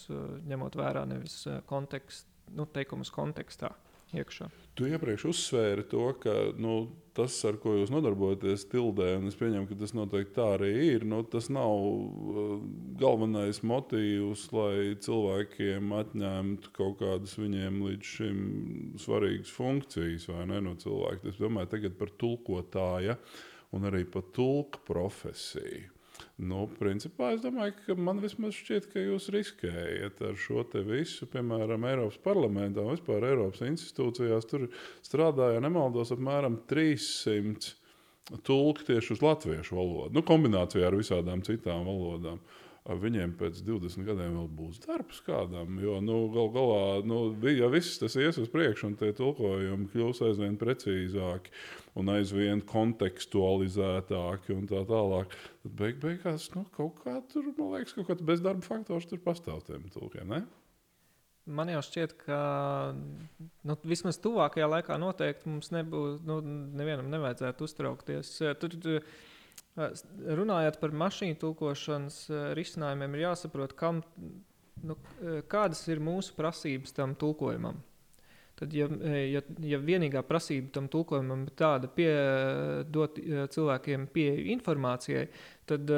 [0.49, 3.69] ņemot vērā nevis kontekstu, nu, teikumus kontekstā.
[4.15, 4.49] Iekšā.
[4.76, 9.70] Tu iepriekš uzsvēri to, ka nu, tas, ar ko jūs nodarbojaties, tildē, un es pieņemu,
[9.70, 11.06] ka tas noteikti tā arī ir.
[11.08, 12.58] Nu, tas nav uh,
[13.00, 18.46] galvenais motīvs, lai cilvēkiem atņemtu kaut kādas viņiem līdz šim
[19.00, 21.32] svarīgas funkcijas ne, no cilvēka.
[21.32, 23.16] Es domāju tagad par tulkotāja
[23.76, 25.94] un arī par tulka profesiju.
[26.36, 31.30] Nu, principā es domāju, ka man vismaz šķiet, ka jūs riskējat ar šo visu.
[31.32, 34.67] Piemēram, Eiropas parlamentā un vispār Eiropas institūcijās tur
[35.06, 37.71] strādāja, nemaldos, apmēram 300
[38.43, 40.12] tulki tieši uz latviešu valodu.
[40.17, 42.43] Nu, kombinācijā ar visādām citām valodām.
[42.86, 45.80] Viņiem pēc 20 gadiem vēl būs darbs kādam.
[45.82, 50.21] Jo nu, gal galā, nu, ja viss tas ies uz priekšu un tie tulkojumi kļūs
[50.28, 51.50] aizvien precīzāki,
[51.98, 55.34] un aizvien kontekstualizētāki un tā tālāk.
[55.63, 59.65] Tad beig beigās nu, kaut kā tur, man liekas, kaut kāds bezdarba faktors tur pastāv
[59.65, 60.30] tiem tulkiem.
[60.30, 60.43] Ne?
[61.45, 62.38] Man jau šķiet, ka
[63.65, 66.38] nu, vismaz tuvākajā laikā noteikti mums nebūs, nu,
[66.78, 68.32] nevienam nevajadzētu uztraukties.
[68.62, 68.78] Tur,
[69.76, 72.22] runājot par mašīnu tulkošanas
[72.58, 74.02] risinājumiem, ir jāsaprot, kam,
[74.86, 74.96] nu,
[75.52, 77.82] kādas ir mūsu prasības tam tulkojumam.
[78.56, 78.88] Tad, ja,
[79.20, 81.90] ja, ja vienīgā prasība tam tulkojumam ir tāda,
[82.88, 83.18] dot
[83.52, 85.26] cilvēkiem pieeju informācijai,
[85.68, 85.92] tad,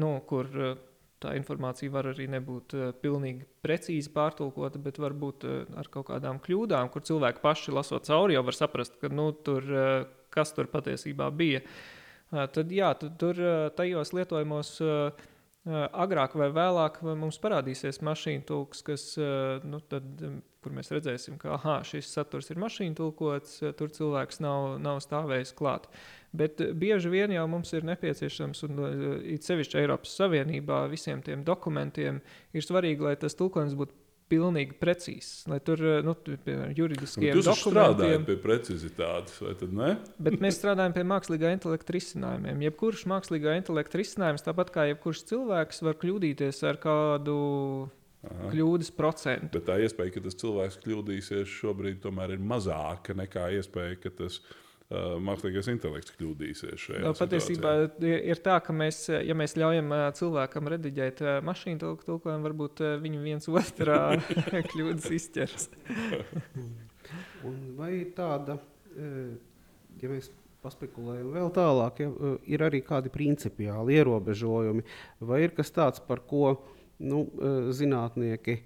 [0.00, 0.48] nu, kur
[1.20, 5.44] tā informācija var arī nebūt pilnīgi precīzi pārtulkota, bet varbūt
[5.76, 9.68] ar kaut kādām kļūdām, kur cilvēki paši lasot cauri, jau var saprast, ka, nu, tur,
[10.32, 11.60] kas tur patiesībā bija.
[12.28, 13.38] Tad, jā, tad, tur
[13.76, 14.74] tajos lietojumos
[15.68, 19.04] agrāk vai vēlāk mums parādīsies mašīnu tulks, kas,
[19.64, 20.22] nu, tad,
[20.64, 25.54] kur mēs redzēsim, ka aha, šis saturs ir mašīnu tulkots, tur cilvēks nav, nav stāvējis
[25.58, 25.88] klāt.
[26.36, 28.82] Bet bieži vien jau mums ir nepieciešams, un
[29.24, 32.20] it sevišķi Eiropas Savienībā, visiem tiem dokumentiem
[32.52, 35.46] ir svarīgi, lai tas tulkojums būtu pilnīgi precīzs.
[35.50, 39.90] Lai tur, nu, piemēram, juridiskiem dokumentiem strādājam pie precizitātes, vai tad ne?
[40.28, 42.66] Bet mēs strādājam pie mākslīgā intelekta risinājumiem.
[42.68, 47.40] Jebkurš mākslīgā intelekta risinājums, tāpat kā jebkurš cilvēks, var kļūdīties ar kādu
[48.28, 48.52] Aha.
[48.52, 49.52] kļūdas procentu.
[49.56, 54.40] Bet tā iespēja, ka tas cilvēks kļūdīsies, šobrīd tomēr ir mazāka nekā iespēja, ka tas
[54.42, 54.56] uh,
[54.88, 56.86] mākslīgais intelekts kļūdīsies.
[57.04, 62.80] No, patiesībā ir tā, ka mēs, ja mēs ļaujam uh, cilvēkam rediģēt mašīnu tulkojumu, varbūt
[63.02, 64.16] viņi viens otrā
[64.72, 65.68] kļūdas izķers.
[67.80, 68.58] vai tāda,
[68.96, 70.32] ja mēs
[70.64, 74.88] paspekulējam vēl tālāk, ja, ir arī kādi principiāli ierobežojumi,
[75.28, 76.56] vai ir kas tāds, par ko
[76.98, 77.26] nu,
[77.76, 78.62] zinātnieki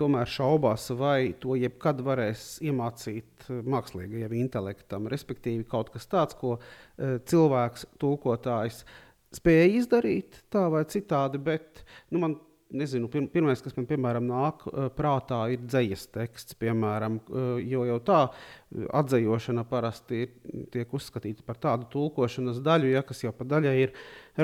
[0.00, 6.56] tomēr šaubās, vai to jebkad varēs iemācīt mākslīgajam intelektam, respektīvi kaut kas tāds, ko
[6.98, 8.84] cilvēks, tulkotājs
[9.36, 12.38] spēja izdarīt tā vai citādi, bet nu, man
[12.70, 16.56] nezinu, pir, pirmais, kas man piemēram nāk uh, prātā, ir dzīslis teksts.
[16.60, 17.18] Piemēram,
[17.66, 18.20] jo jau tā
[19.00, 20.34] atzējošana parasti ir,
[20.72, 23.94] tiek uzskatīta par tādu tulkošanas daļu, ja, kas jau pa daļai ir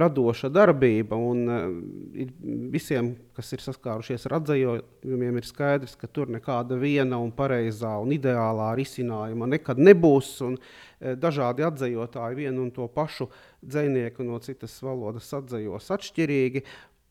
[0.03, 1.19] radoša darbība.
[1.19, 2.27] Un, uh,
[2.73, 8.15] visiem, kas ir saskārušies ar atzējumiem, ir skaidrs, ka tur nekāda viena un pareizā un
[8.17, 10.35] ideālā risinājuma nekad nebūs.
[10.47, 13.31] Un, uh, dažādi atzējotāji vienu un to pašu
[13.65, 16.65] dzinieku no citas valodas atzējos atšķirīgi.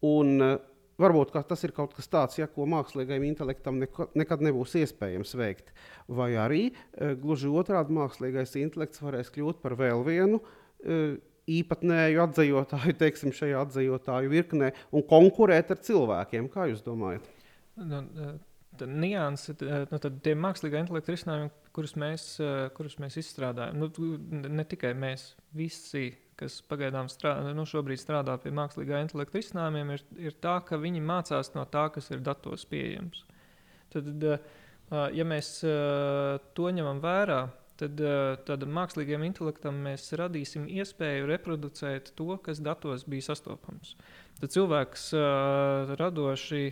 [0.06, 0.56] Un, uh,
[0.95, 3.82] Varbūt tas ir kaut kas tāds, ja, ko mākslīgajam intelektam
[4.15, 5.74] nekad nebūs iespējams veikt.
[6.08, 6.62] Vai arī
[7.19, 10.39] gluži otrādi mākslīgais intelekts varēs kļūt par vēl vienu
[11.51, 16.49] īpatnēju atzīvotāju, teiksim, šajā atzīvotāju virknē un konkurēt ar cilvēkiem.
[16.53, 17.29] Kā jūs domājat?
[17.81, 18.34] Nu, e,
[18.79, 19.55] tā nianse,
[19.91, 22.27] nu, tad tie mākslīgā intelekta risinājumi, kurus mēs,
[22.77, 23.89] kurus mēs izstrādājam, nu,
[24.47, 27.65] ne tikai mēs, visi kas pagaidām strādā, nu,
[27.99, 32.23] strādā pie mākslīgā intelekta risinājumiem, ir, ir tā, ka viņi mācās no tā, kas ir
[32.25, 33.23] datos pieejams.
[33.93, 34.10] Tad,
[35.15, 35.51] ja mēs
[36.58, 43.27] to ņemam vērā, tad, tad mākslīgiem intelektam mēs radīsim iespēju reproducēt to, kas datos bija
[43.31, 43.95] sastopams.
[44.39, 45.09] Tad cilvēks
[45.99, 46.63] radoši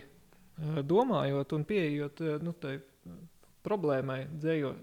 [0.88, 2.78] domājot un pieejot nu, tai
[3.64, 4.74] problēmai, dzējo,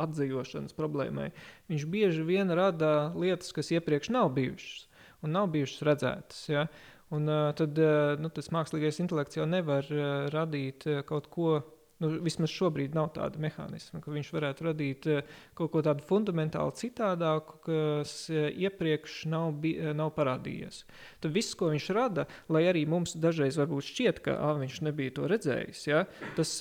[0.00, 1.28] atzīvošanas problēmai,
[1.68, 4.86] viņš bieži vien rada lietas, kas iepriekš nav bijušas
[5.20, 6.40] un nav bijušas redzētas.
[6.48, 6.64] Ja?
[7.12, 7.76] Un, tad
[8.22, 9.86] nu, tas mākslīgais intelekts jau nevar
[10.32, 11.60] radīt kaut ko
[12.00, 15.18] Nu, vismaz šobrīd nav tāda mehānisma, ka viņš varētu radīt uh,
[15.58, 20.80] kaut ko tādu fundamentāli citādāku, kas uh, iepriekš nav, bi, uh, nav parādījies.
[21.20, 25.12] Tad viss, ko viņš rada, lai arī mums dažreiz varbūt šķiet, ka ah, viņš nebija
[25.18, 26.02] to redzējis, ja,
[26.38, 26.54] tas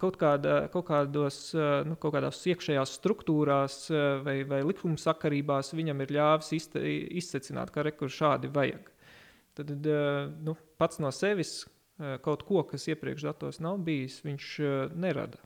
[0.00, 1.40] kaut, kāda, kaut, kādos,
[1.88, 3.78] nu, kaut kādās iekšējās struktūrās
[4.26, 6.52] vai, vai likumsakarībās viņam ir ļāvis
[7.22, 8.90] izsecināt, ka rekur šādi vajag.
[9.56, 9.72] Tad
[10.44, 11.81] nu, pats no sevis Eh,
[12.24, 15.40] kaut ko, kas iepriekš datos nav bijis, viņš eh, nerada.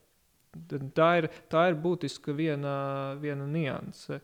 [0.97, 2.77] Tā ir, tā ir būtiska viena,
[3.21, 4.23] viena nianse.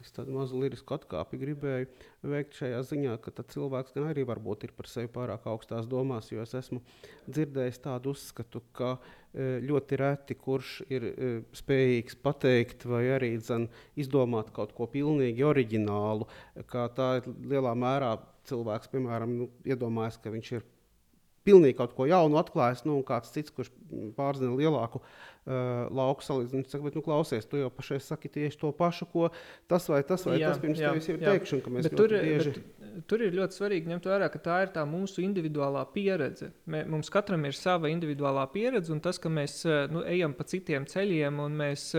[0.00, 1.86] Es tādu mazu lirisku atkāpi gribēju
[2.30, 6.44] veikt šajā ziņā, ka cilvēks gan arī varbūt ir par sevi pārāk augstās domās, jo
[6.44, 6.82] es esmu
[7.26, 11.08] dzirdējis tādu uzskatu, ka eh, ļoti reti kurš ir
[11.56, 16.28] spējīgs pateikt vai arī dzen, izdomāt kaut ko pilnīgi oriģinālu,
[16.70, 18.14] kā tā ir lielā mērā
[18.46, 20.68] cilvēks, piemēram, nu, iedomājas, ka viņš ir
[21.46, 23.72] pilnīgi kaut ko jaunu atklājis, nu, un kāds cits, kurš
[24.18, 25.02] pārzina lielāku
[25.46, 26.62] lauku salīdzinu.
[26.62, 29.28] Viņš saka, bet, nu, klausies, tu jau pašai saki tieši to pašu, ko
[29.70, 32.14] tas vai tas, vai jā, tas pirms jā, tevis ir teikšana, ka mēs bet tur,
[32.14, 32.54] bieži...
[32.56, 36.50] bet, tur ir ļoti svarīgi ņemt vērā, ka tā ir tā mūsu individuālā pieredze.
[36.66, 39.60] Mē, mums katram ir sava individuālā pieredze, un tas, ka mēs
[39.92, 41.92] nu, ejam pa citiem ceļiem un mēs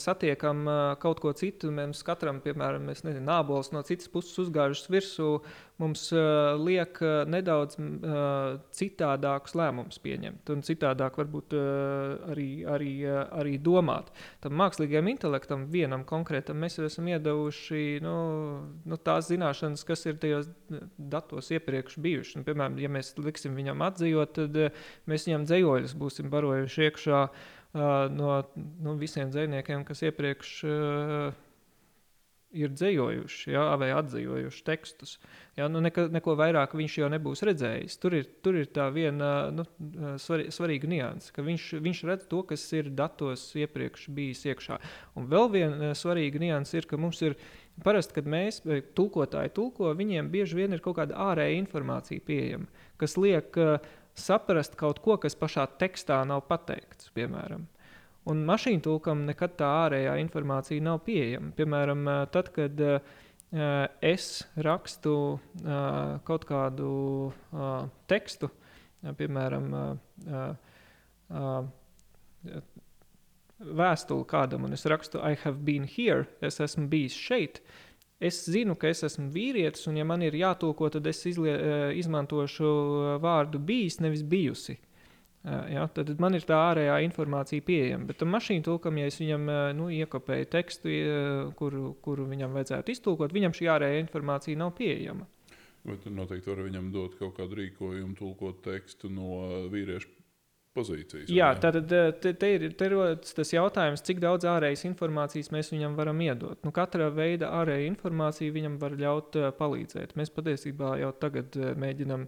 [0.00, 0.64] satiekam
[1.00, 5.28] kaut ko citu, mēs katram, piemēram, nezinu, nābols no citas puses uzgājušas virsū,
[5.82, 12.92] mums uh, liek uh, nedaudz uh, citādākus lēmumus pieņemt un citādāk varbūt uh, arī, arī,
[13.06, 14.10] uh, arī domāt.
[14.44, 18.16] Tam mākslīgajam intelektam vienam konkrētam mēs jau esam iedavuši nu,
[18.84, 20.50] nu, tās zināšanas, kas ir tajos
[20.98, 22.38] datos iepriekš bijušas.
[22.40, 27.26] Nu, piemēram, ja mēs liksim viņam atzījot, tad uh, mēs viņam dzējoļus būsim barojuši iekšā
[27.74, 31.43] no nu, visiem dzējniekiem, kas iepriekš uh,
[32.54, 35.16] ir dzējojuši, ja, vai atzīvojuši tekstus.
[35.58, 37.98] Ja, nu neko, neko vairāk viņš jau nebūs redzējis.
[38.02, 39.66] Tur ir, tur ir tā viena nu,
[40.22, 44.78] svar, svarīga nianse, ka viņš, viņš redz to, kas ir datos iepriekš bijis iekšā.
[45.18, 47.36] Un vēl viena svarīga nianse ir, ka mums ir
[47.84, 48.62] parasti, kad mēs
[48.94, 52.70] tulkotāji tulko, viņiem bieži vien ir kaut kāda ārēja informācija pieejama,
[53.00, 53.78] kas liek uh,
[54.14, 57.66] saprast kaut ko, kas pašā tekstā nav pateikts, piemēram.
[58.30, 61.52] Un mašīnu tulkam nekad tā ārējā informācija nav pieejama.
[61.58, 63.14] Piemēram, tad, kad uh,
[64.00, 66.88] es rakstu uh, kaut kādu
[67.28, 70.54] uh, tekstu, uh, piemēram, uh,
[71.28, 72.62] uh,
[73.64, 77.60] vēstuli kādam, un es rakstu, I have been here, es esmu bijis šeit.
[78.24, 81.54] es zinu, ka es esmu vīrietis, un ja man ir jātulko, tad es izlie,
[81.98, 82.68] izmantošu
[83.20, 84.78] vārdu bijis, nevis bijusi.
[85.44, 88.08] Ja, tad man ir tā ārējā informācija pieejama.
[88.08, 90.94] Bet tam mašīnu tulkam, ja es viņam nu, iekopēju tekstu,
[91.58, 95.28] kuru, kuru viņam vajadzētu iztulkot, viņam šī ārējā informācija nav pieejama.
[95.84, 100.14] Bet tur noteikti var viņam dot kaut kādu rīkojumu, tulkot tekstu no vīriešu
[100.74, 101.28] pozīcijas.
[101.30, 102.88] Jā, tātad te, te ir te
[103.36, 106.58] tas jautājums, cik daudz ārējas informācijas mēs viņam varam iedot.
[106.66, 110.16] Nu, katra veida ārēja informācija viņam var ļaut uh, palīdzēt.
[110.18, 112.26] Mēs patiesībā jau tagad uh, mēģinam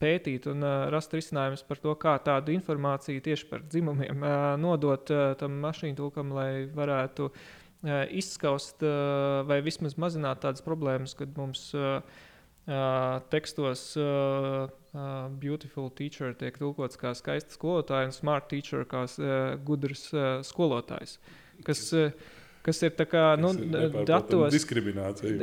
[0.00, 5.12] pētīt un uh, rast risinājumus par to, kā tādu informāciju tieši par dzimumiem uh, nodot
[5.14, 7.36] uh, tam mašīnu tulkam, lai varētu uh,
[8.08, 12.00] izskaust uh, vai vismaz mazināt tādas problēmas, kad mums uh,
[12.66, 19.06] uh, tekstos uh, uh, beautiful teacher tiek tulkots kā skaista skolotāja un smart teacher kā
[19.06, 21.18] uh, gudrs uh, skolotājs.
[21.66, 22.12] Kas, uh,
[22.66, 23.52] kas ir kā, nu,
[24.08, 24.50] datos.
[24.52, 25.36] Diskriminācija.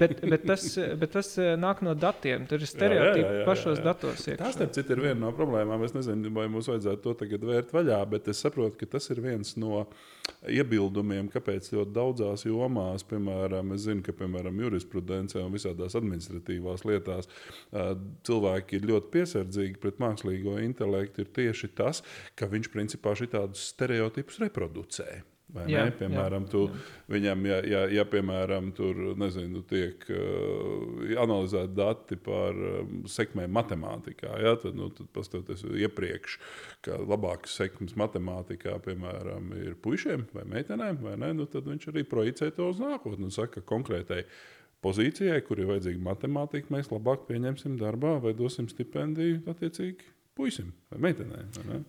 [0.00, 0.66] bet, bet, tas,
[1.00, 2.46] bet tas eh, nāk no datiem.
[2.48, 4.22] Tur ir stereotipi pašos datos.
[4.24, 4.38] Iekšā.
[4.40, 5.84] Tas, starp citu, ir viena no problēmām.
[5.86, 9.20] Es nezinu, vai mums vajadzētu to tagad vērt vaļā, bet es saprotu, ka tas ir
[9.24, 9.84] viens no
[10.50, 17.30] iebildumiem, kāpēc ļoti daudzās jomās, piemēram, es zinu, ka piemēram jurisprudencē un visādās administratīvās lietās
[18.26, 22.02] cilvēki ir ļoti piesardzīgi pret mākslīgo intelektu, ir tieši tas,
[22.38, 25.22] ka viņš principā šitādus stereotipus reproducē.
[25.70, 26.80] Jā, piemēram, jā, tu, jā.
[27.14, 34.32] viņam, ja, ja, ja piemēram tur nezinu, tiek uh, analizēti dati par um, sekmēm matemātikā,
[34.42, 36.36] ja, tad, nu, tad paskatieties iepriekš,
[36.84, 42.02] ka labākas sekmes matemātikā, piemēram, ir puišiem vai meitenēm, vai ne, nu, tad viņš arī
[42.10, 44.24] projicē to uz nākotni un saka, ka konkrētai
[44.82, 51.00] pozīcijai, kur ir vajadzīga matemātika, mēs labāk pieņemsim darbā vai dosim stipendiju attiecīgi puisim vai
[51.08, 51.46] meitenei.
[51.64, 51.80] Ne?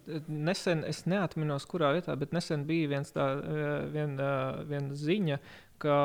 [0.48, 5.40] Nesen, es neatceros, kurā vietā, bet nesen bija viens tā, eh, vien, eh, viena ziņa,
[5.84, 5.98] ka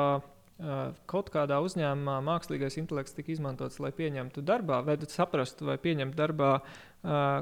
[0.59, 6.15] eh, kaut kādā uzņēmumā mākslīgais intelekts tika izmantots, lai pieņemtu darbā, vai saprastu, vai pieņemt
[6.15, 6.59] darbā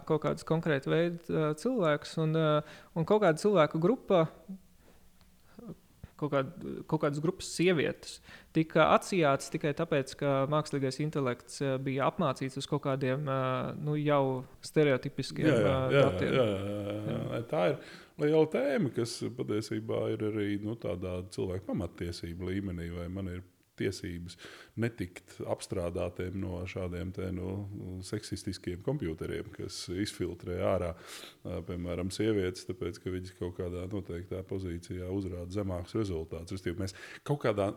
[0.07, 2.15] kaut kādus konkrētu veidu cilvēkus.
[2.23, 2.31] Un,
[2.97, 4.23] un kaut kāda cilvēku grupa
[6.21, 6.51] kaut, kād,
[6.89, 8.19] kaut kādas grupas sievietes
[8.55, 13.97] tika atsijātas tikai tāpēc, ka mākslīgais intelekts eh, bija apmācīts uz kaut kādiem eh, nu,
[13.99, 16.35] jau stereotipiskiem jā, jā, eh, datiem.
[16.37, 17.19] Jā, jā, jā, jā.
[17.21, 17.41] Jā.
[17.51, 17.79] Tā ir
[18.25, 23.41] liela tēma, kas patiesībā ir arī nu, tādā cilvēku pamatiesību līmenī, vai man ir
[23.79, 24.37] tiesības
[24.81, 27.53] netikt apstrādātiem no šādiem te, no,
[28.07, 30.91] seksistiskiem komputeriem, kas izfiltrē ārā,
[31.67, 36.67] piemēram, sievietes, tāpēc ka viņas kaut kādā noteiktā pozīcijā uzrāda zemākus rezultātus.
[36.81, 36.95] Mēs
[37.27, 37.71] kaut kādā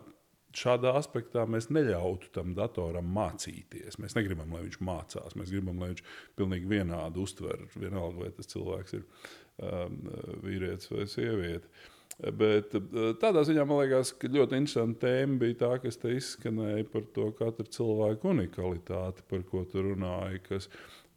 [0.55, 3.99] šādā aspektā mēs neļautu tam datoram mācīties.
[3.99, 5.35] Mēs negribam, lai viņš mācās.
[5.35, 6.05] Mēs gribam, lai viņš
[6.39, 9.99] pilnīgi vienādi uztver, vienalga, vai tas cilvēks ir um,
[10.45, 11.67] vīrietis vai sieviete.
[11.67, 16.13] Uh, Bet eh, tādā ziņā man liekas, ka ļoti interesanta tēma bija tā, kas te
[16.15, 20.69] izskanēja par to katra cilvēka unikalitāti, par ko tu runāji, kas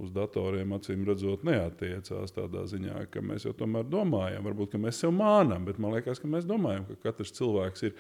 [0.03, 5.15] uz datoriem acīm redzot neatiecās tādā ziņā, ka mēs jau tomēr domājam, varbūt mēs sev
[5.15, 7.97] mānām, bet man liekas, ka mēs domājam, ka katrs cilvēks ir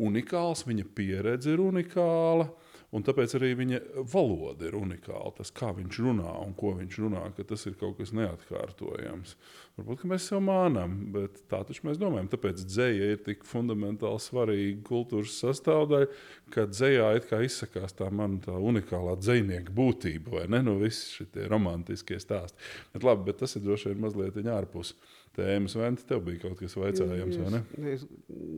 [0.00, 2.48] unikāls, viņa pieredze ir unikāla.
[2.90, 3.78] Un tāpēc arī viņa
[4.10, 5.30] valoda ir unikāla.
[5.36, 9.36] Tas, kā viņš runā un ko viņš runā, tas ir kaut kas neatkārtojams.
[9.78, 12.26] Varbūt mēs sev mānām, bet tā taču mēs domājam.
[12.32, 16.10] Tāpēc dzēja ir tik fundamentāli svarīga kultūras sastāvdaļa,
[16.50, 17.12] ka dzējā
[17.46, 20.64] izsakās tā mana tā unikālā dzinieka būtība, vai ne?
[20.66, 22.58] Nu, visi šie romantiskie stāsti.
[22.90, 24.96] Bet, labi, bet tas ir droši vien mazliet ārpus
[25.38, 25.78] tēmas.
[25.78, 27.62] Vai tev bija kaut kas vaicājams, vai ne?
[27.94, 28.02] Es,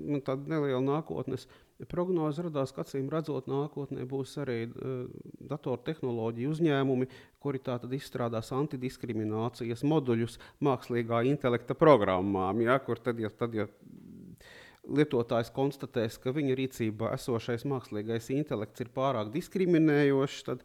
[0.09, 1.47] man tāda neliela nākotnes
[1.91, 5.07] prognoze radās, ka acīm redzot, nākotnē būs arī uh,
[5.51, 7.09] datortehnoloģiju uzņēmumi,
[7.43, 7.63] kuri
[7.99, 12.63] izstrādās antidiskriminācijas moduļus mākslīgā intelekta programmām.
[12.65, 13.69] Ja, kur tad, ja, tad, ja
[14.83, 20.65] lietotājs konstatēs, ka viņa rīcībā esošais mākslīgais intelekts ir pārāk diskriminējošs, tad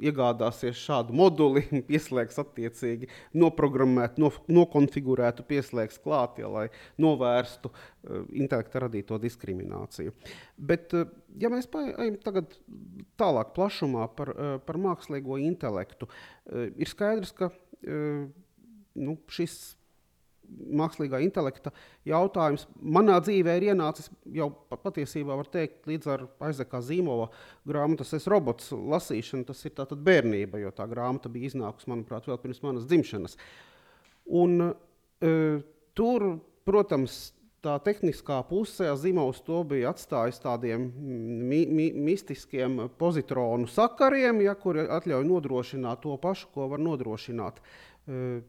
[0.00, 3.08] iegādāsies šādu moduli, pieslēgs attiecīgi
[3.40, 6.66] noprogrammētu, no, nokonfigurētu, pieslēgs klāt, ja, lai
[7.00, 10.14] novērstu uh, intelekta radīto diskrimināciju.
[10.70, 11.10] Bet, uh,
[11.40, 12.54] ja mēs ejam tagad
[13.20, 18.24] tālāk plašumā par, uh, par mākslīgo intelektu, uh, ir skaidrs, ka uh,
[19.00, 19.60] nu, šis
[20.80, 21.72] mākslīgā intelekta
[22.08, 27.30] jautājums manā dzīvē ir ienācis jau patiesībā, var teikt, līdz ar Aizekā Zīmova
[27.68, 29.46] grāmatas Es robots lasīšanu.
[29.48, 33.36] Tas ir tātad bērnība, jo tā grāmata bija iznākusi, manuprāt, vēl pirms manas dzimšanas.
[34.40, 35.60] Un, uh,
[35.98, 36.26] tur,
[36.68, 37.20] protams,
[37.64, 44.86] tā tehniskā pusē Zimovs to bija atstājis tādiem mi, mi, mistiskiem pozitronu sakariem, ja, kuri
[44.88, 48.40] ļauj nodrošināt to pašu, ko var nodrošināt uh,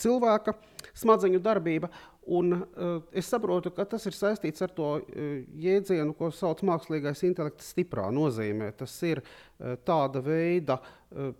[0.00, 0.56] cilvēka
[0.96, 1.90] smadzeņu darbība.
[2.24, 6.70] Un, uh, es saprotu, ka tas ir saistīts ar to uh, jēdzienu, ko sauc par
[6.72, 8.70] mākslīgais intelekts, stiprā nozīmē.
[8.78, 11.34] Tas ir uh, tāda veida uh,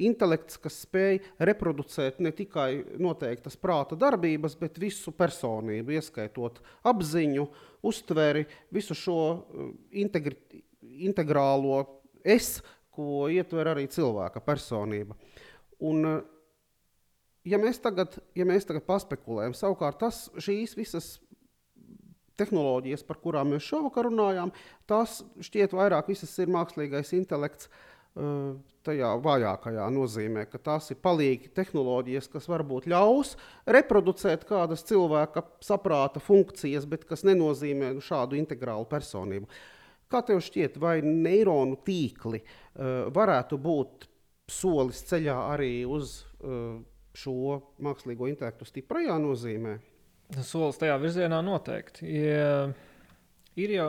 [0.00, 7.46] intelekts, kas spēj reproducēt ne tikai noteiktas prāta darbības, bet visu personību, ieskaitot apziņu,
[7.86, 9.20] uztveri, visu šo
[10.02, 10.36] integri,
[11.08, 11.82] integrālo
[12.24, 12.58] es,
[12.92, 15.16] ko ietver arī cilvēka personība.
[15.80, 16.04] Un,
[17.48, 21.12] ja mēs tagad, ja mēs tagad paspekulējam, savukārt tas, šīs visas
[22.40, 24.52] tehnoloģijas, par kurām mēs šovakar runājām,
[24.88, 27.70] tās šķiet vairāk visas ir mākslīgais intelekts.
[28.10, 33.36] Uh, tajā vājākajā nozīmē, ka tās ir palīgi tehnoloģijas, kas varbūt ļaus
[33.70, 39.46] reproducēt kādas cilvēka saprāta funkcijas, bet kas nenozīmē nu, šādu integrālu personību.
[40.10, 44.08] Kā tev šķiet, vai neironu tīkli uh, varētu būt
[44.50, 46.80] solis ceļā arī uz uh,
[47.16, 49.78] šo mākslīgo intelektu stiprajā nozīmē?
[50.46, 52.06] Solis tajā virzienā noteikti.
[52.06, 52.68] Ja,
[53.58, 53.88] ir jau.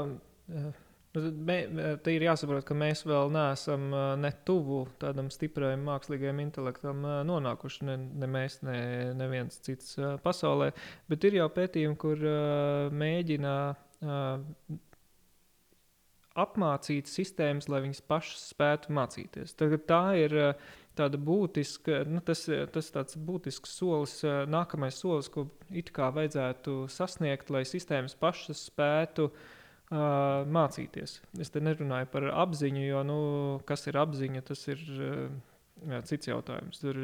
[1.12, 1.58] Mē,
[2.02, 3.90] te ir jāsaprot, ka mēs vēl neesam
[4.22, 7.84] ne tuvu tādam stipram mākslīgajam intelektam nonākuši.
[7.90, 8.78] Ne, ne mēs, ne
[9.20, 10.72] neviens cits pasaulē.
[11.12, 12.24] Bet ir jau pētījumi, kur
[12.96, 13.56] mēģina
[16.42, 19.52] apmācīt sistēmas, lai viņas pašas spētu mācīties.
[19.60, 20.38] Tagad tā ir
[20.98, 24.20] tāda būtiska, nu, tas, tas tāds būtisks solis,
[24.52, 29.42] nākamais solis, ko it kā vajadzētu sasniegt, lai sistēmas pašas spētu uh,
[29.92, 31.20] mācīties.
[31.40, 33.20] Es te nerunāju par apziņu, jo, nu,
[33.68, 36.82] kas ir apziņa, tas ir jā, cits jautājums.
[36.84, 37.00] Tur,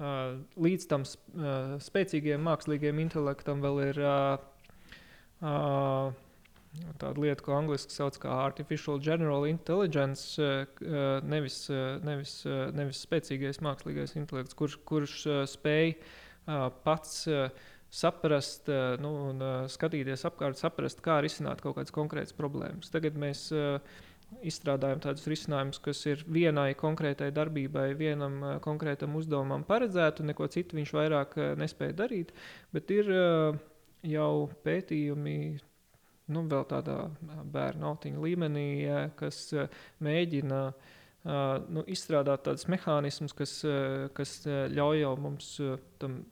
[0.00, 4.36] uh, līdz tam uh, spēcīgiem mākslīgiem intelektam vēl ir uh,
[5.42, 6.12] uh,
[6.98, 12.34] tāda lieta, ko angļuiski sauc par artificial general intelligence, eh, eh, nevis, eh, nevis,
[12.74, 15.20] nevis spēcīgais mākslīgais intelekts, kurš, kurš
[15.50, 15.94] spēj
[16.84, 17.26] pats
[17.94, 18.68] saprast,
[19.00, 19.38] nu, un
[19.70, 22.90] skatīties apkārt, saprast, kā risināt kaut kādas konkrētas problēmas.
[22.92, 23.46] Tagad mēs
[24.44, 30.76] izstrādājam tādus risinājumus, kas ir vienai konkrētai darbībai, vienam konkrētam uzdevumam paredzēti, un neko citu
[30.76, 32.34] viņš vairāk nespēja darīt.
[32.76, 33.08] Bet ir
[34.04, 35.38] jau pētījumi
[36.32, 36.98] nu, vēl tādā
[37.52, 38.68] bērnu autiņa līmenī,
[39.18, 39.40] kas
[40.04, 40.60] mēģina
[41.24, 43.58] nu, izstrādāt tādus mehānismus, kas,
[44.16, 45.54] kas ļauj mums
[46.02, 46.22] tam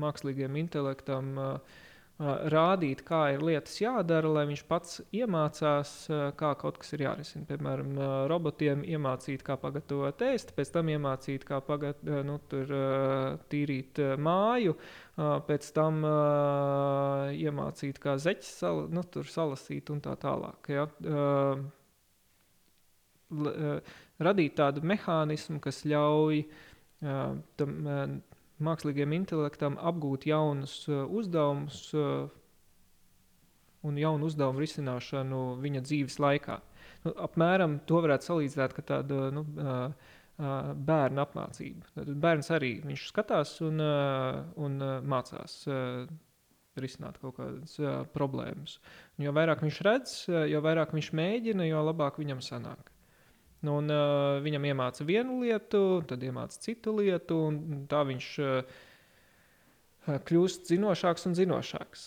[0.00, 1.80] mākslīgiem intelektam uh,
[2.20, 5.92] rādīt, kā ir lietas jādara, lai viņš pats iemācās,
[6.36, 7.46] kā kaut kas ir jārisina.
[7.48, 7.94] Piemēram,
[8.30, 12.74] robotiem iemācīt, kā pagatavot ēst, pēc tam iemācīt, kā pagat, nu, tur,
[13.52, 14.76] tīrīt māju,
[15.48, 16.04] pēc tam
[17.32, 20.72] iemācīt, kā zeķis sal, nu, salasīt un tā tālāk.
[20.74, 20.88] Ja?
[24.20, 26.44] Radīt tādu mehānismu, kas ļauj
[27.00, 28.20] tam
[28.64, 32.28] mākslīgiem intelektam apgūt jaunus uh, uzdevumus uh,
[33.86, 36.58] un jaunu uzdevumu risināšanu viņa dzīves laikā.
[37.06, 41.94] Nu, apmēram to varētu salīdzināt ar tādu nu, uh, uh, bērnu apmācību.
[41.96, 45.62] Tad bērns arī skatās un, un mācās.
[46.80, 47.74] Risināt kaut kādas
[48.14, 48.76] problēmas.
[49.18, 50.12] Un jo vairāk viņš redz,
[50.48, 52.92] jo vairāk viņš mēģina, jo labāk viņam sanāk.
[53.60, 58.78] Nu, un, uh, viņam iemāca vienu lietu, tad iemāca citu lietu, un tā viņš uh,
[60.08, 62.06] kļūst zinošāks un zinošāks.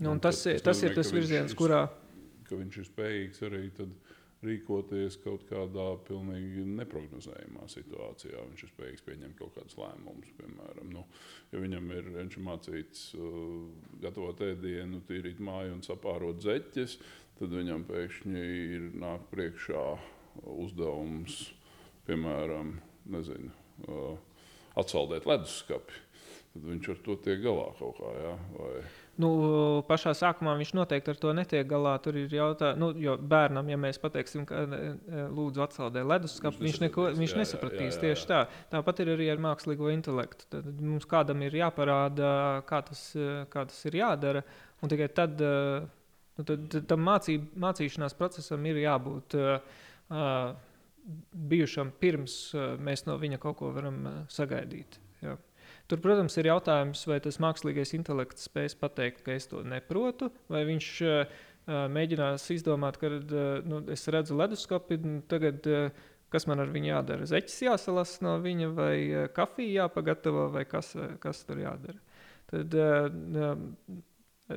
[0.00, 1.84] Nu, un tas, tas, tas ir tas virziens, kurā.
[2.48, 3.60] Ka viņš ir spējīgs arī
[4.44, 8.44] rīkoties kaut kādā pilnīgi neparedzējumā situācijā.
[8.50, 11.04] Viņš ir spējīgs pieņemt kaut kādus lēmumus, piemēram, nu,
[11.52, 13.28] ja viņam ir, viņš ir mācīts uh,
[14.04, 16.98] gatavot ēdienu, tīrīt māju un sapārot zeķes,
[17.40, 18.44] tad viņam pēkšņi
[18.78, 19.84] ir nāk priekšā
[20.54, 21.40] uzdevums,
[22.08, 22.76] piemēram,
[23.14, 23.52] nezinu,
[23.88, 24.14] uh,
[24.80, 26.02] atsaldēt leduskapi.
[26.54, 28.10] Tad viņš ar to tiek galā kaut kā.
[28.22, 28.34] Ja?
[28.54, 28.74] Vai...
[29.20, 29.28] Nu,
[29.86, 31.92] pašā sākumā viņš noteikti ar to netiek galā.
[32.02, 36.64] Tur ir jautājums, nu, jo bērnam, ja mēs pateiksim, ka e, e, lūdzu atsaldē leduskapu,
[36.64, 37.84] viņš, neko, viņš jā, nesapratīs.
[37.84, 38.02] Jā, jā, jā.
[38.02, 38.40] Tieši tā.
[38.74, 40.48] Tāpat ir arī ar mākslīgo intelektu.
[40.56, 42.32] Tad mums kādam ir jāparāda,
[42.66, 43.06] kā tas,
[43.54, 44.42] kā tas ir jādara.
[44.82, 49.38] Un tikai tad, nu, tad, tam mācīb, mācīšanās procesam ir jābūt.
[50.14, 50.54] Uh,
[51.32, 54.98] bijušam pirms uh, mēs no viņa kaut ko varam uh, sagaidīt.
[55.90, 60.62] Tur, protams, ir jautājums, vai tas mākslīgais intelekts spēs pateikt, ka es to neprotu, vai
[60.64, 61.42] viņš uh,
[61.92, 67.28] mēģinās izdomāt, ka uh, nu, es redzu leduskapi, tagad, uh, kas man ar viņu jādara.
[67.28, 72.00] Zeķis jāsalasa no viņa, vai uh, kafija jāpagatavo, vai kas, uh, kas tur jādara.
[72.48, 73.60] Tad uh,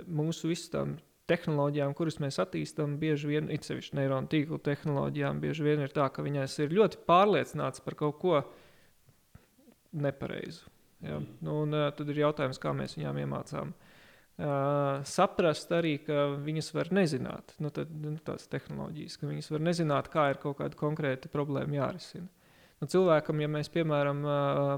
[0.08, 0.96] mūsu visam
[1.28, 6.08] tehnoloģijām, kuras mēs attīstām, bieži vien, it sevišķi neironu tīklu tehnoloģijām, bieži vien ir tā,
[6.08, 8.42] ka viņas ir ļoti pārliecināts par kaut ko
[9.92, 10.77] nepareizu.
[11.06, 11.20] Ja?
[11.46, 13.74] Nu, un, uh, tad ir jautājums, kā mēs viņām iemācām.
[13.74, 13.88] Uh,
[14.38, 20.10] saprast arī, ka viņas var nezināt, nu, tad, nu, tās tehnoloģijas, ka viņas var nezināt,
[20.14, 22.30] kā ir kaut kāda konkrēta problēma jārisina.
[22.78, 24.20] Nu, cilvēkam, ja mēs, piemēram,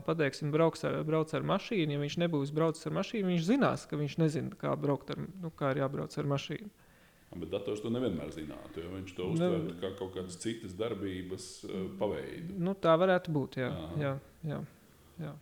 [0.07, 3.99] pateiksim, brauc ar, brauc ar mašīnu, ja viņš nebūs braucis ar mašīnu, viņš zinās, ka
[3.99, 6.71] viņš nezina, kā, ar, nu, kā ir jābrauc ar mašīnu.
[7.35, 11.49] Bet dators to nevienmēr zinātu, jo viņš to uztver nu, kā kaut kādas citas darbības
[11.99, 12.55] paveidu.
[12.57, 13.59] Nu, tā varētu būt.
[13.59, 14.15] Jā, jā,
[14.47, 14.63] jā,
[15.19, 15.35] jā.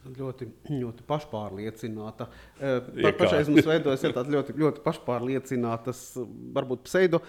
[0.00, 2.26] Ļoti, ļoti pašpārliecināta.
[2.56, 6.00] Pa, pašais mums veidojas ja, tādas ļoti, ļoti pašpārliecinātas,
[6.56, 7.20] varbūt pseido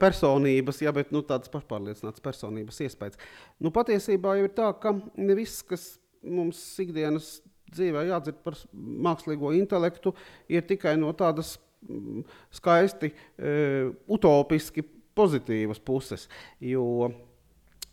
[0.00, 3.20] personības, ja, bet nu, tādas pašpārliecinātas personības iespējas.
[3.62, 5.86] Nu, patiesībā jau ir tā, ka ne viss, kas
[6.26, 7.36] mums ikdienas
[7.70, 10.16] dzīvē jādzird par mākslīgo intelektu,
[10.50, 11.60] ir tikai no tādas
[12.58, 13.14] skaisti,
[14.10, 14.82] utopiski
[15.14, 16.26] pozitīvas puses.
[16.58, 17.29] Jo Mm,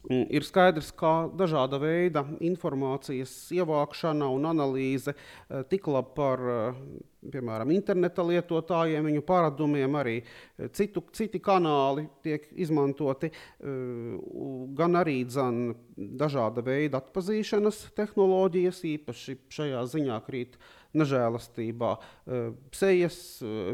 [0.08, 6.80] ir skaidrs, ka dažāda veida informācijas ievākšana un analīze eh, tik labi par eh,
[7.28, 13.32] piemēram, interneta lietotājiem, viņu paradumiem, arī eh, citu, citi kanāli tiek izmantoti,
[14.78, 20.58] gan arī dzan, dažāda veida atpazīšanas tehnoloģijas, īpaši šajā ziņā krīt
[20.98, 21.92] nežēlastībā.
[22.74, 23.18] Sejas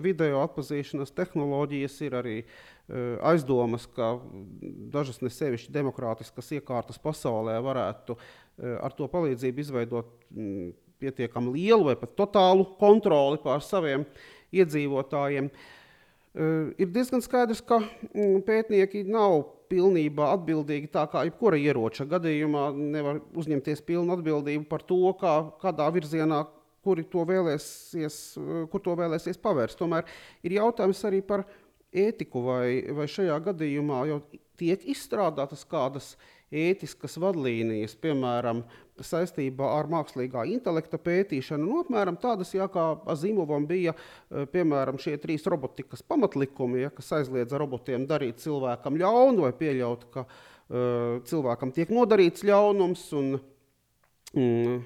[0.04, 2.73] video atpazīšanas tehnoloģijas ir arī uh,
[3.24, 4.18] aizdomas, ka
[4.92, 8.18] dažas ne sevišķi demokrātiskas iekārtas pasaulē varētu
[8.84, 10.10] ar to palīdzību izveidot
[11.04, 14.06] pietiekami lielu vai pat totālu kontroli pār saviem
[14.54, 15.50] iedzīvotājiem.
[16.82, 17.80] Ir diezgan skaidrs, ka
[18.48, 22.68] pētnieki nav pilnībā atbildīgi tā kā jebkura ieroča gadījumā.
[22.74, 26.44] Nevar uzņemties pilnu atbildību par to, kā, kādā virzienā
[26.84, 28.18] kuri to vēlēsies,
[28.72, 29.80] kur to vēlēsies pavērst.
[29.80, 30.08] Tomēr
[30.44, 31.46] ir jautājums arī par
[31.94, 34.22] ētiku, vai, vai šajā gadījumā jau
[34.60, 36.14] tiek izstrādātas kādas
[36.54, 38.62] ētiskas vadlīnijas, piemēram,
[39.02, 41.66] saistībā ar mākslīgā intelekta pētīšanu.
[41.66, 47.10] Nu, apmēram tādas, jā, kā Azimovam bija e, piemēram, šie trīs robotikas pamatlikumi, ja, kas
[47.18, 53.08] aizliedza robotiem darīt cilvēkam ļaunu vai pieļaut, ka uh, cilvēkam tiek nodarīts ļaunums.
[53.18, 53.34] Un,
[54.38, 54.78] mm,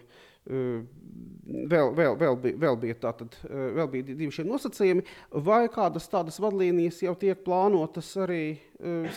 [0.48, 5.06] vēl, vēl, vēl, bija, vēl, bija tātad, vēl bija divi šie nosacījumi,
[5.46, 8.58] vai kādas tādas vadlīnijas jau tiek plānotas arī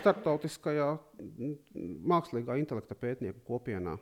[0.01, 0.93] starptautiskajā
[2.11, 3.97] mākslīgā intelekta pētnieku kopienā?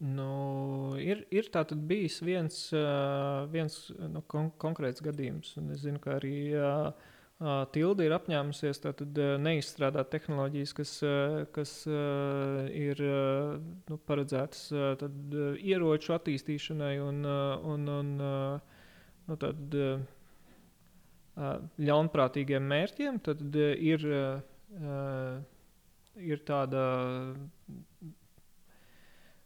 [0.00, 1.48] Nu, ir ir
[1.88, 2.58] bijis viens,
[3.52, 6.92] viens nu, kon konkrēts gadījums, un es zinu, ka arī uh,
[7.72, 10.90] Tilde ir apņēmusies tātad, neizstrādāt tehnoloģijas, kas,
[11.56, 13.00] kas ir
[13.88, 14.66] nu, paredzētas
[15.00, 19.78] tad, ieroču attīstīšanai un, un, un nu, tad,
[21.88, 23.22] ļaunprātīgiem mērķiem.
[23.24, 23.56] Tad
[23.88, 24.04] ir,
[26.28, 26.84] ir tāda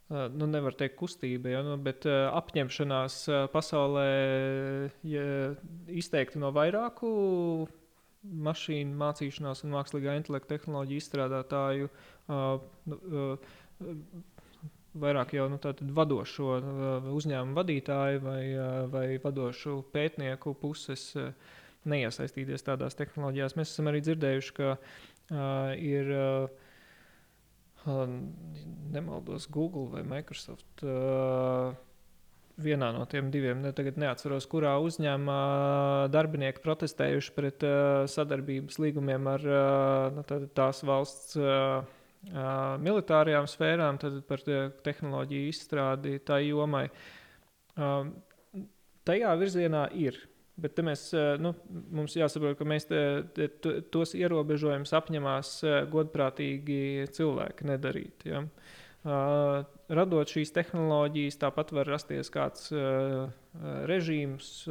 [0.09, 4.09] nu, nevar teikt, kustība, ja, nu, bet uh, apņemšanās uh, pasaulē
[5.09, 5.23] ja,
[5.89, 7.09] izteikti no vairāku
[8.47, 13.45] mašīnu mācīšanās un mākslīgā intelekta tehnoloģiju izstrādātāju uh,
[14.95, 15.59] vairāk jau nu,
[15.99, 16.49] vadošo
[17.15, 18.43] uzņēmumu vadītāju vai,
[18.91, 21.09] vai vadošu pētnieku puses
[21.85, 23.57] neiesaistīties tādās tehnoloģijās.
[23.59, 26.13] Mēs esam arī dzirdējuši, ka uh, ir.
[26.15, 26.63] Uh,
[27.85, 31.75] Nemaldos, Google vai Microsoft uh,
[32.61, 35.39] vienā no tiem diviem, ne, tagad neatceros, kurā uzņēmumā
[36.13, 40.23] darbinieki protestējuši pret uh, sadarbības līgumiem ar uh, nu,
[40.55, 41.83] tās valsts uh,
[42.81, 44.41] militārajām sfērām, tad par
[44.85, 46.87] tehnoloģiju izstrādi tā jomai.
[47.75, 48.07] Uh,
[49.05, 50.17] tajā virzienā ir.
[50.55, 51.09] Bet mēs,
[51.43, 51.49] nu,
[51.91, 52.99] mums jāsaprot, ka mēs te,
[53.35, 53.49] te,
[53.91, 55.49] tos ierobežojumus apņemās
[55.91, 58.23] godprātīgi cilvēki nedarīt.
[58.31, 58.39] Ja?
[58.39, 62.71] Uh, radot šīs tehnoloģijas, tāpat var rasties kāds
[63.89, 64.65] režīms,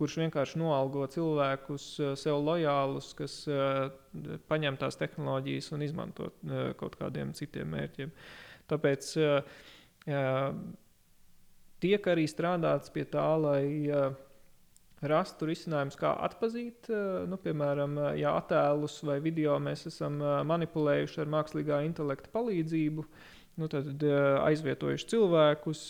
[0.00, 1.86] kurš vienkārši noalgo cilvēkus,
[2.18, 3.34] sev lojālus, kas
[4.50, 6.30] paņem tās tehnoloģijas un izmanto
[6.80, 8.10] kaut kādiem citiem mērķiem.
[8.70, 9.12] Tāpēc
[11.84, 13.62] tiek arī strādāts pie tā, lai
[15.08, 20.42] rastu risinājumus, kā atzīt, eh, nu, piemēram, eh, ja attēlus vai video mēs esam eh,
[20.44, 23.04] manipulējuši ar mākslīgā intelekta palīdzību.
[23.60, 24.00] Nu, tad
[24.46, 25.80] aizvietojuši cilvēkus,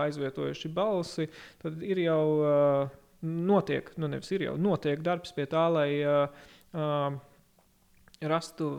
[0.00, 1.26] aizvietojuši balsi.
[1.60, 2.88] Tad ir jau
[3.20, 5.90] notiek, nu nevis ir jau notiek darbs pie tā, lai
[8.22, 8.70] rastu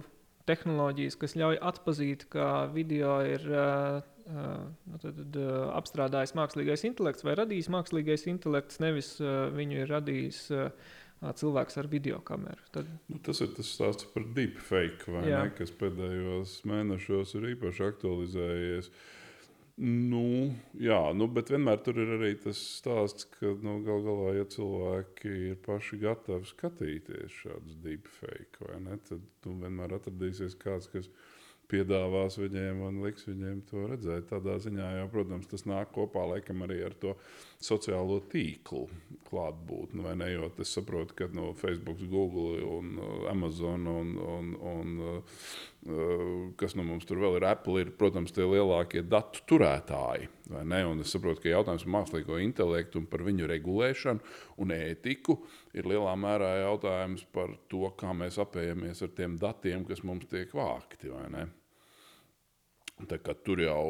[0.50, 5.38] tehnoloģijas, kas ļauj atzīt, ka video ir uh, nu, tad, tad,
[5.74, 10.42] apstrādājis mākslīgais intelekts vai radījis mākslīgais intelekts, nevis viņu ir radījis
[11.20, 12.68] cilvēks ar video kameru.
[12.72, 12.90] Tad...
[13.12, 18.92] Nu, tas ir tas stāsts par deepfake, ne, kas pēdējos mēnešos ir īpaši aktualizējies.
[19.80, 20.22] Nu,
[20.76, 25.36] jā, nu, bet vienmēr tur ir arī tas stāsts, ka nu, gal galā, ja cilvēki
[25.54, 28.74] ir paši gatavi skatīties šādus deepfake,
[29.08, 31.08] tad tu vienmēr atradīsies kāds, kas
[31.70, 34.28] piedāvās viņiem un liks viņiem to redzēt.
[34.32, 37.16] Tādā ziņā, jau, protams, tas nāk kopā laikam arī ar to
[37.62, 38.88] sociālo tīklu
[39.30, 40.06] klātbūtni.
[40.20, 45.44] Ne, jo es saprotu, ka no Facebook, Google un uh, Amazon un, un, un uh,
[46.60, 50.28] kas no mums tur vēl ir Apple, ir, protams, tie lielākie datu turētāji.
[50.50, 55.38] Es saprotu, ka jautājums par mākslīgo intelektu un par viņu regulēšanu un ētiku
[55.78, 60.52] ir lielā mērā jautājums par to, kā mēs apējamies ar tiem datiem, kas mums tiek
[60.52, 61.08] vākti.
[63.48, 63.84] Tur jau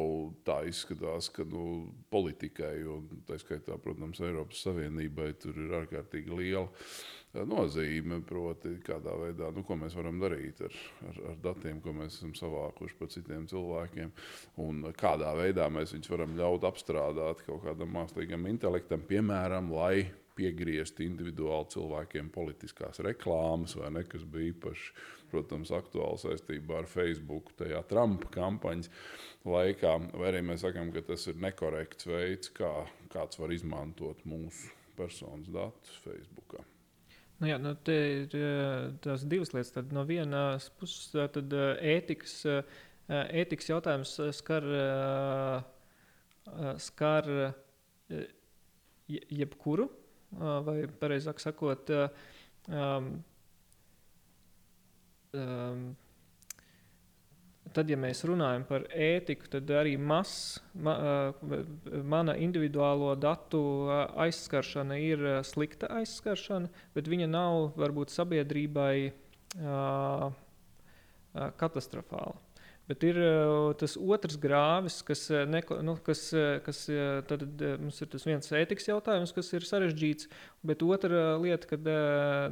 [0.46, 6.68] tā izskatās, ka nu, politikai, un tā skaitā, protams, Eiropas Savienībai, tur ir ārkārtīgi liela
[6.70, 8.20] eh, nozīme.
[8.26, 10.78] Proti, kādā veidā, nu, mēs varam darīt ar,
[11.08, 14.14] ar, ar datiem, ko mēs esam savākuši par citiem cilvēkiem,
[14.64, 20.10] un kādā veidā mēs viņus varam ļaut apstrādāt kaut kādam mākslīgam intelektam, piemēram, lai
[20.40, 24.92] piegriezt individuāli cilvēkiem politiskās reklāmas, vai ne, kas bija īpaši
[25.30, 28.90] protams, aktuāli saistībā ar Facebook, tajā Trumpa kampaņas
[29.46, 29.94] laikā.
[30.16, 32.72] Vai arī mēs sakām, ka tas ir nekorekts veids, kā
[33.12, 36.58] kāds var izmantot mūsu personas datus Facebook.
[37.40, 39.72] Nu jā, nu te ir eh, tās divas lietas.
[39.72, 42.82] Tad no vienas puses, tad eh, ētikas, eh,
[43.42, 44.66] ētikas jautājums skar,
[46.78, 47.26] skar
[49.10, 49.88] jebkuru,
[50.68, 51.90] vai pareizāk sakot,
[52.70, 53.08] um,
[55.34, 55.82] um,
[57.76, 60.32] tad, ja mēs runājam par ētiku, tad arī mas,
[60.74, 61.56] ma, uh,
[62.04, 63.62] mana individuālo datu
[64.26, 69.12] aizskaršana ir slikta aizskaršana, bet viņa nav varbūt sabiedrībai
[71.60, 72.38] katastrofāla.
[72.90, 76.80] Bet ir uh, tas otrs grāvis, kas, uh, neko, nu, kas, uh, kas
[77.30, 77.44] tad,
[77.78, 80.26] mums ir tas viens ētikas jautājums, kas ir sarežģīts,
[80.66, 81.86] bet otra lieta, kad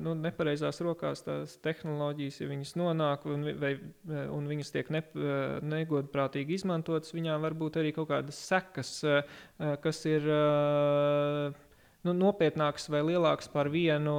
[0.04, 3.72] nu, nepareizās rokās tās tehnoloģijas, ja viņas nonāk un, vai,
[4.06, 5.02] un viņas tiek ne,
[5.74, 8.94] negodprātīgi izmantotas, viņām var būt arī kaut kādas sekas,
[9.58, 10.30] kas ir
[12.08, 14.14] nu, nopietnāks vai lielāks par vienu,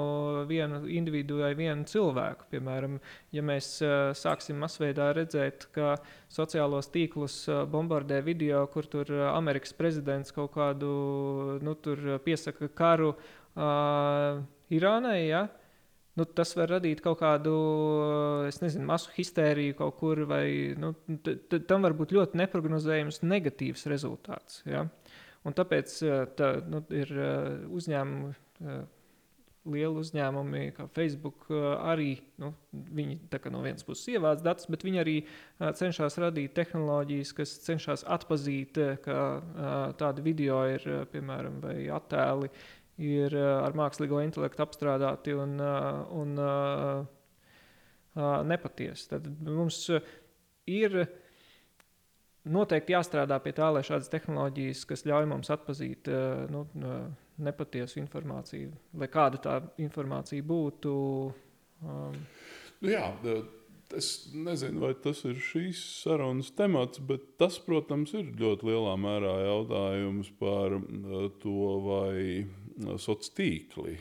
[0.50, 2.48] vienu individu vai vienu cilvēku.
[2.54, 3.00] Piemēram,
[3.36, 5.98] ja mēs uh, sāksim masveidā redzēt, ka
[6.32, 10.92] sociālos tīklus uh, bombardē video, kur tur uh, Amerikas prezidents kaut kādu
[11.66, 11.78] nu,
[12.26, 15.24] piesaka karu uh, Irānai.
[15.28, 15.48] Ja?
[16.20, 17.54] nu, tas var radīt kaut kādu
[18.64, 20.46] nezinu, masu histēriju kaut kur, vai
[20.80, 20.94] nu,
[21.70, 24.62] tam var būt ļoti neparedzējams negatīvs rezultāts.
[24.70, 24.86] Ja?
[25.48, 28.32] Un tāpēc eh, tā, nu, ir eh, uzņēmumi,
[28.66, 28.80] eh,
[29.70, 33.18] lieli uzņēmumi, kā Facebook, arī nu, viņi
[33.54, 35.16] no vienas puses ievāc datus, bet viņi arī
[35.78, 39.18] cenšas radīt tehnoloģijas, kas cenšas atpazīt, ka
[40.00, 42.50] tādi video ir, piemēram, vai attēli
[43.12, 46.34] ir ar mākslīgo intelektu apstrādāti un, un
[48.50, 49.10] nepatiesi.
[49.12, 49.84] Tad mums
[50.66, 51.04] ir
[52.48, 56.66] noteikti jāstrādā pie tā, lai šādas tehnoloģijas, kas ļauj mums atpazīt eh, nu,
[57.40, 60.92] nepatiesu informāciju, lai kāda tā informācija būtu.
[61.84, 62.20] Um...
[62.80, 63.06] Nu jā,
[63.98, 69.36] es nezinu, vai tas ir šīs sarunas temats, bet tas, protams, ir ļoti lielā mērā
[69.48, 72.14] jautājums par eh, to, vai
[72.80, 73.94] sociālie tīkli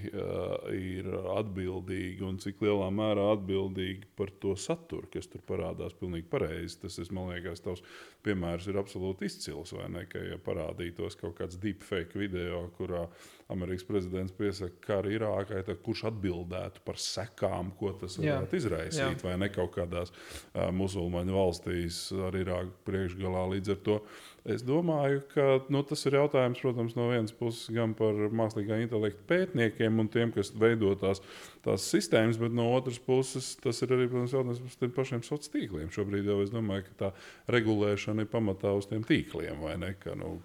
[0.79, 5.97] ir atbildīgi un cik lielā mērā atbildīgi par to saturu, kas tur parādās.
[5.99, 6.79] Pilnīgi pareizi.
[6.85, 7.83] Tas, es, man liekas, tavs
[8.27, 9.75] piemērs ir absolūti izcils.
[9.77, 10.05] Vai ne?
[10.11, 13.07] Ka, ja parādītos kaut kāds deepfake video, kurā
[13.53, 18.63] Amerikas prezidents piesaka karu Irākai, tad kurš atbildētu par sekām, ko tas varētu Jā.
[18.63, 19.19] izraisīt?
[19.19, 19.25] Jā.
[19.25, 20.15] Vai ne kaut kādās
[20.55, 24.03] musulmaņu valstīs ar Irāku priekšgalā līdz ar to
[24.49, 29.27] Es domāju, ka nu, tas ir jautājums, protams, no vienas puses gan par mākslīgā intelekta
[29.29, 31.21] pētniekiem un tiem, kas veido tās,
[31.67, 35.55] tās sistēmas, bet no otras puses tas ir arī protams, jautājums par tiem pašiem sociāliem
[35.59, 35.93] tīkliem.
[35.93, 37.13] Šobrīd jau es domāju, ka tā
[37.53, 40.39] regulēšana ir pamatā uz tiem tīkliem, ne, ka, nu,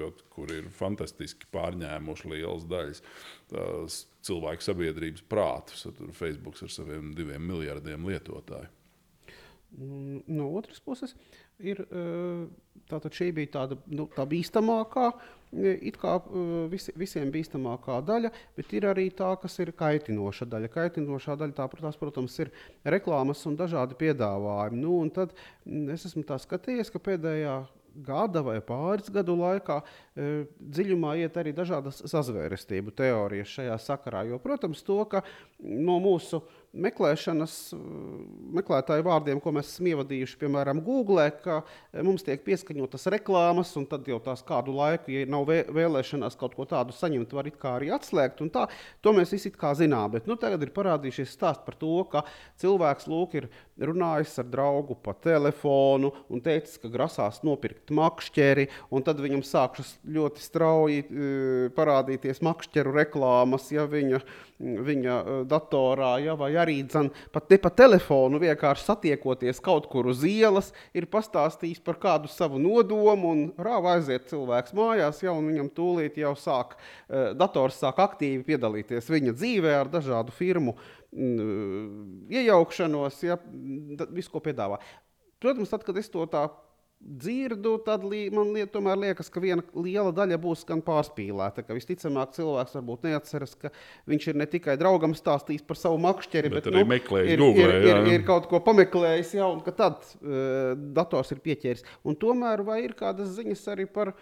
[0.00, 5.86] jo, kur ir fantastiski pārņēmuši lielas daļas cilvēku sabiedrības prātus.
[6.16, 8.72] Facebook ar saviem diviem miljardiem lietotāju.
[9.74, 11.16] No otras puses,
[11.62, 11.80] ir,
[12.90, 15.10] tātad šī bija tāda nu, tā bīstamākā,
[15.54, 16.16] it kā
[16.72, 20.72] vis, visiem bīstamākā daļa, bet ir arī tā, kas ir kaitinoša daļa.
[20.74, 22.50] Kaitinošā daļa, tā, tās, protams, ir
[22.96, 24.82] reklāmas un dažādi piedāvājumi.
[24.82, 27.62] Nu, un tad es esmu tā skatījies, ka pēdējā
[27.94, 29.78] gada vai pāris gadu laikā
[30.58, 34.24] dziļumā iet arī dažādas sazvērestību teorijas šajā sakarā.
[34.30, 35.22] Jo, protams, to, ka
[35.62, 36.42] no mūsu
[36.74, 37.54] meklēšanas,
[38.58, 41.60] meklētāju vārdiem, ko mēs esam ievadījuši, piemēram, Google, ka
[42.06, 46.66] mums tiek pieskaņotas reklāmas, un tad jau tās kādu laiku, ja nav vēlēšanās kaut ko
[46.68, 48.42] tādu saņemt, var arī atslēgt.
[49.04, 50.10] To mēs visi zinām.
[50.14, 52.24] Bet nu, tagad ir parādījušies stāsts par to, ka
[52.60, 53.48] cilvēks lūk, ir
[53.80, 58.68] runājis ar draugu pa telefonu un teicis, ka grasās nopirkt makšķeri,
[59.04, 64.20] tad viņam sākšas ļoti strauji uh, parādīties makšķeru reklāmas, ja viņa,
[64.58, 70.08] viņa uh, datorā, ja, vai arī dzen, pat ne pa telefonu, vienkārši satiekoties kaut kur
[70.12, 75.50] uz ielas, ir pastāstījis par kādu savu nodomu, un rāva aiziet cilvēks mājās, ja, un
[75.50, 80.78] viņam tūlīt jau sāk, uh, dators sāk aktīvi piedalīties viņa dzīvē ar dažādu firmu
[81.14, 83.38] iejaukšanos, ja
[84.10, 84.80] visu, ko piedāvā.
[85.42, 86.46] Protams, tad, kad es to tā
[87.04, 91.64] dzirdu, tad li, man liet, liekas, ka viena liela daļa būs gan pārspīlēta.
[91.66, 93.70] Ka visticamāk, cilvēks varbūt neatceras, ka
[94.10, 97.42] viņš ir ne tikai draugam stāstījis par savu makšķeri, bet, bet arī nu, meklējis ir,
[97.42, 97.74] Google.
[97.74, 101.84] Ir, ir, ir kaut ko pameklējis, jau, un tad uh, dators ir pieķēris.
[102.08, 104.14] Un tomēr vai ir kādas ziņas arī par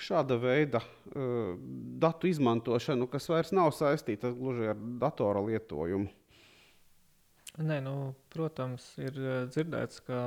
[0.00, 1.52] šāda veida uh,
[2.00, 6.08] datu izmantošanu, kas vairs nav saistīta gluži ar datora lietojumu?
[7.58, 7.94] Nē, nu,
[8.30, 10.20] protams, ir uh, dzirdēts, ka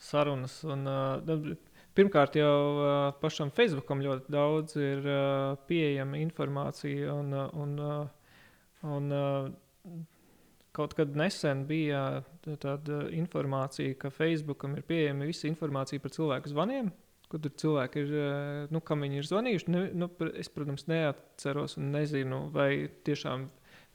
[0.00, 1.50] sarunas un uh,
[1.96, 5.04] pirmkārt jau uh, pašam Facebookam ļoti daudz ir
[5.68, 7.76] pieejama informācija un, un,
[8.88, 9.92] un uh,
[10.72, 12.22] kaut kad nesen bija
[12.64, 16.92] tāda informācija, ka Facebookam ir pieejama visa informācija par cilvēku zvaniem.
[17.30, 18.08] Kur cilvēki ir,
[18.74, 19.70] nu, kam viņi ir zvanījuši.
[19.70, 23.44] Ne, nu, es, protams, neatceros un nezinu, vai tiešām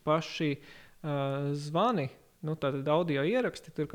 [0.07, 2.09] paši uh, uh, zvani.
[2.45, 3.87] Nu, Tātad audio ieraksti tur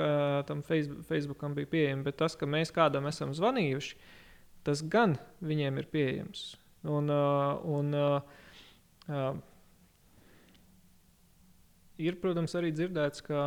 [0.49, 3.99] tam Facebook, Facebookam bija pieejami, bet tas, ka mēs kādam esam zvanījuši,
[4.67, 6.43] tas gan viņiem ir pieejams.
[6.89, 8.19] Un, uh, un, uh,
[9.07, 9.37] uh,
[12.01, 13.43] ir, protams, arī dzirdēts, ka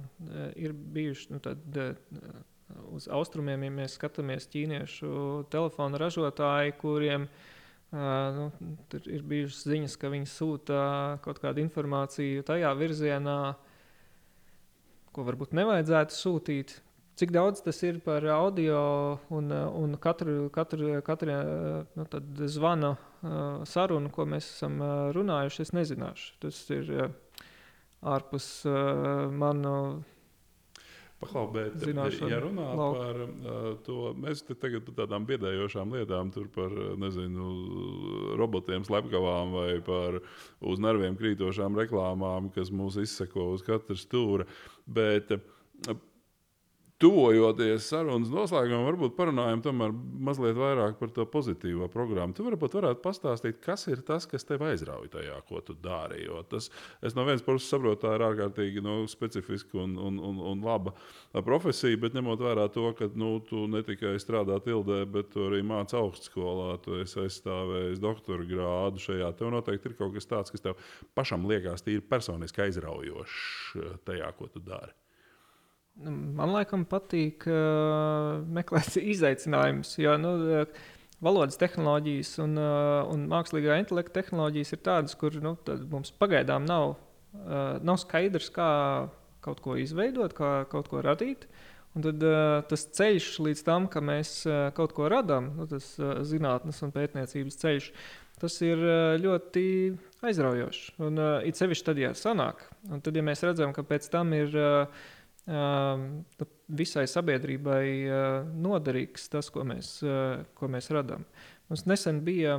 [0.00, 2.40] uh, ir bijuši nu, tad, uh,
[2.96, 5.12] uz austrumiem, ja mēs skatāmies ķīniešu
[5.52, 7.56] telefonu ražotāji, kuriem ir
[7.92, 8.50] nu,
[8.92, 10.80] tur ir bijušas ziņas, ka viņi sūta
[11.24, 13.38] kaut kādu informāciju tajā virzienā,
[15.12, 16.76] ko varbūt nevajadzētu sūtīt.
[17.18, 18.82] Cik daudz tas ir par audio
[19.34, 21.38] un, un katru, katru, katru
[21.98, 22.04] nu,
[22.46, 24.78] zvana uh, sarunu, ko mēs esam
[25.16, 26.36] runājuši, es nezināšu.
[26.44, 26.92] Tas ir
[28.06, 28.46] ārpus
[29.34, 29.74] manu
[31.18, 32.98] Paklau, bet, ja runā lauku.
[33.00, 36.70] par uh, to, mēs te tagad par tādām biedējošām lietām, tur par,
[37.02, 37.48] nezinu,
[38.38, 40.20] robotiem, slepkavām vai par
[40.62, 44.46] uz nerviem krītošām reklāmām, kas mūs izseko uz katra stūra.
[44.86, 45.98] Bet, uh,
[46.98, 49.60] tuvojoties sarunas noslēgumam, varbūt parunājam
[50.26, 52.34] mazliet vairāk par to pozitīvo programmu.
[52.34, 56.24] Tu varbūt varētu pastāstīt, kas ir tas, kas tev aizrauja tajā, ko tu dari.
[56.24, 60.42] Jo tas, es no vienas puses saprotu, tā ir ārkārtīgi nu, specifiska un, un, un,
[60.50, 60.94] un laba
[61.46, 65.98] profesija, bet ņemot vērā to, ka nu, tu ne tikai strādā tildē, bet arī māci
[65.98, 69.34] augstskolā, tu esi aizstāvējis doktora grādu šajā.
[69.38, 70.80] Tev noteikti ir kaut kas tāds, kas tev
[71.14, 74.96] pašam liekas tīri personiski aizraujošs tajā, ko tu dari.
[75.98, 80.32] Nu, man laikam patīk uh, meklēt izaicinājumus, jo nu,
[81.24, 85.56] valodas tehnoloģijas un, uh, un mākslīgā intelekta tehnoloģijas ir tādas, kur nu,
[85.90, 88.68] mums pagaidām nav, uh, nav skaidrs, kā
[89.42, 91.48] kaut ko izveidot, kā kaut ko radīt.
[91.96, 95.90] Un tad uh, tas ceļš līdz tam, ka mēs uh, kaut ko radām, nu, tas
[95.98, 97.92] uh, zinātnes un pētniecības ceļš,
[98.38, 98.78] tas ir
[99.18, 99.62] ļoti
[100.22, 100.82] aizraujošs.
[101.02, 104.54] Un it sevišķi tad, ja sanāk, un tad, ja mēs redzam, ka pēc tam ir
[104.54, 105.08] uh,
[105.48, 106.46] Nu,
[106.76, 107.84] visai sabiedrībai
[108.60, 109.94] noderīgs tas, ko mēs,
[110.58, 111.24] ko mēs radām.
[111.70, 112.58] Mums nesen bija.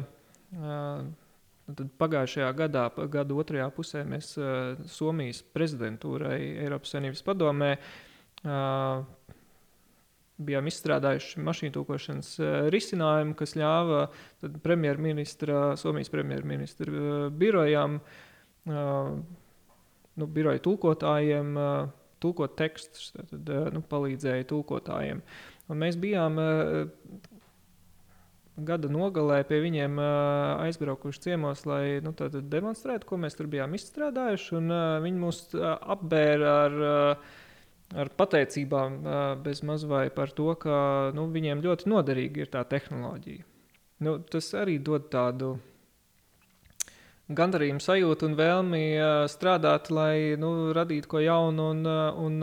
[1.70, 9.04] Tad pagājušajā gadā, gada otrajā pusē, mēs uh, Somijas prezidentūrai Eiropas Savienības padomē uh,
[10.40, 14.08] bijām izstrādājuši mašīnu tūkošanas uh, risinājumu, kas ļāva
[14.66, 19.14] premjerministra, Somijas premjerministra uh, birojām, uh,
[20.18, 25.22] nu, biroja tūkotājiem uh, tulkot tekstus, tad eh, nu, palīdzēja tulkotājiem.
[25.70, 27.28] Un mēs bijām uh,
[28.66, 34.56] gada nogalē pie viņiem uh, aizbraukuši ciemos, lai nu, demonstrētu, ko mēs tur bijām izstrādājuši.
[34.60, 34.74] Un,
[35.06, 36.80] viņi mūs apbēra ar,
[38.04, 39.00] ar pateicībām
[39.46, 40.80] bez maz vai par to, ka
[41.16, 43.46] nu, viņiem ļoti noderīga ir tā tehnoloģija.
[44.08, 45.58] Nu, tas arī dod tādu
[47.30, 48.84] gandarījumu sajūtu un vēlmi
[49.32, 51.86] strādāt, lai nu, radītu ko jaunu un,
[52.26, 52.40] un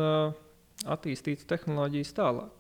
[0.96, 2.55] attīstītu tehnoloģijas tālāk.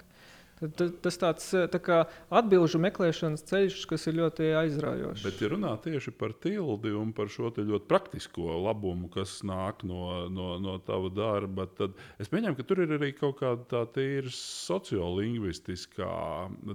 [0.56, 1.96] Tad, tad, tas tāds tā kā
[2.32, 5.24] atbildžu meklēšanas ceļš, kas ir ļoti aizraujošs.
[5.26, 10.24] Bet, ja runā tieši par tildi un par šo ļoti praktisko labumu, kas nāk no,
[10.32, 11.92] no, no tava darba, tad
[12.22, 16.08] es pieņemu, ka tur ir arī kaut kāda tā tīra sociolingvistiskā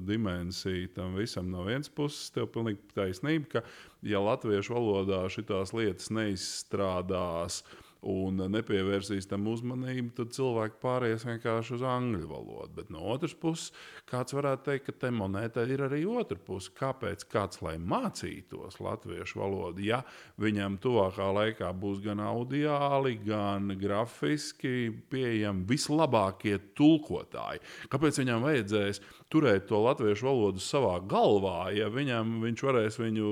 [0.06, 1.50] dimensija tam visam.
[1.50, 3.66] No vienas puses, tev ir pilnīgi taisnība, ka
[4.06, 7.64] ja latviešu valodā šīs lietas neizstrādās,
[8.02, 12.74] un nepievērsīs tam uzmanību, tad cilvēki pāries vienkārši uz angļu valodu.
[12.80, 13.70] Bet no otras puses,
[14.10, 16.72] kāds varētu teikt, ka te monētai ir arī otra puse.
[16.78, 20.02] Kāpēc kāds lai mācītos latviešu valodu, ja
[20.42, 27.62] viņam tuvākā laikā būs gan audiāli, gan grafiski pieejami vislabākie tulkotāji?
[27.92, 33.30] Kāpēc viņam vajadzēs turēt to latviešu valodu savā galvā, ja viņam, viņš varēs viņu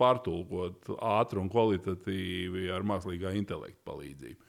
[0.00, 4.46] pārtulkot ātri un kvalitatīvi ar mākslīgā intelekta palīdzību?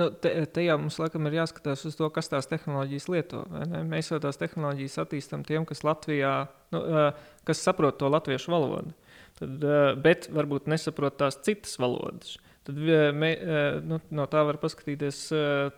[0.00, 3.42] Nu, te, te jau mums laikam ir jāskatās uz to, kas tās tehnoloģijas lieto.
[3.88, 6.32] Mēs jau tās tehnoloģijas attīstām tiem, kas Latvijā,
[6.72, 6.80] nu,
[7.48, 8.94] kas saprot to latviešu valodu,
[9.38, 9.64] Tad,
[10.04, 12.36] bet varbūt nesaprot tās citas valodas.
[12.62, 12.78] Tad
[13.18, 13.30] mē,
[13.82, 15.16] nu, no tā var paskatīties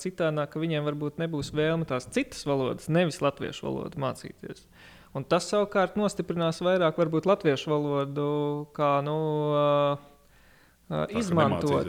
[0.02, 4.66] citādi, ka viņiem varbūt nebūs vēlme tās citas valodas, nevis latviešu valodu mācīties.
[5.14, 6.98] Un tas savukārt nostiprinās vairāk
[7.30, 8.26] latviešu valodu
[8.76, 9.16] kā nu,
[9.54, 10.13] uh,
[10.84, 11.86] Uh, izmantot.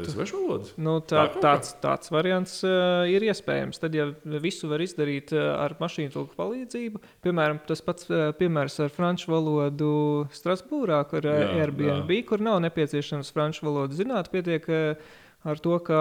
[0.80, 3.82] Nu, tā, tā tāds, tāds variants uh, ir iespējams.
[3.82, 4.06] Tad, ja
[4.40, 9.34] visu var izdarīt uh, ar mašīnu tulku palīdzību, piemēram, tas pats uh, piemērs ar franču
[9.34, 9.90] valodu
[10.32, 12.24] Strasbūrā, kur uh, Airbnb, jā.
[12.30, 16.00] kur nav nepieciešams franču valodu zināt, pietiek uh, ar to, ka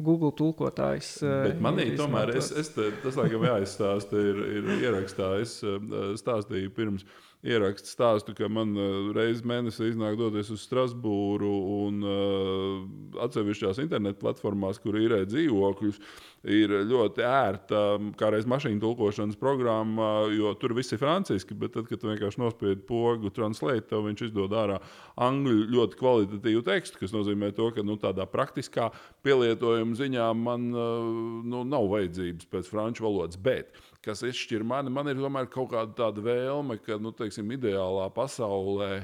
[0.00, 1.18] Google tulkotājs.
[1.20, 5.58] Bet manī tomēr, es, es te, tas laikam jāizstāsta, ir, ir ierakstā, es
[6.24, 7.04] stāstīju pirms.
[7.04, 13.80] Uh, ierakstu stāstu, ka man uh, reizes mēnesī iznāk doties uz Strasbūru un uh, atsevišķās
[13.82, 15.98] internetu platformās, kur īrē dzīvokļus,
[16.54, 17.80] ir ļoti ērta
[18.18, 22.84] kā reiz mašīnu tulkošanas programma, jo tur viss ir franciski, bet tad, kad vienkārši nospied
[22.88, 24.80] pogu translate, tev viņš izdod ārā
[25.22, 28.90] angļu ļoti kvalitatīvu tekstu, kas nozīmē to, ka nu, tādā praktiskā
[29.26, 31.08] pielietojuma ziņā man uh,
[31.46, 33.38] nu, nav vajadzības pēc franču valodas.
[33.38, 33.74] Bet
[34.04, 34.92] kas izšķir mani.
[34.92, 38.94] Man ir tomēr kaut kāda tāda vēlme, ka, nu, teiksim, ideālā pasaulē,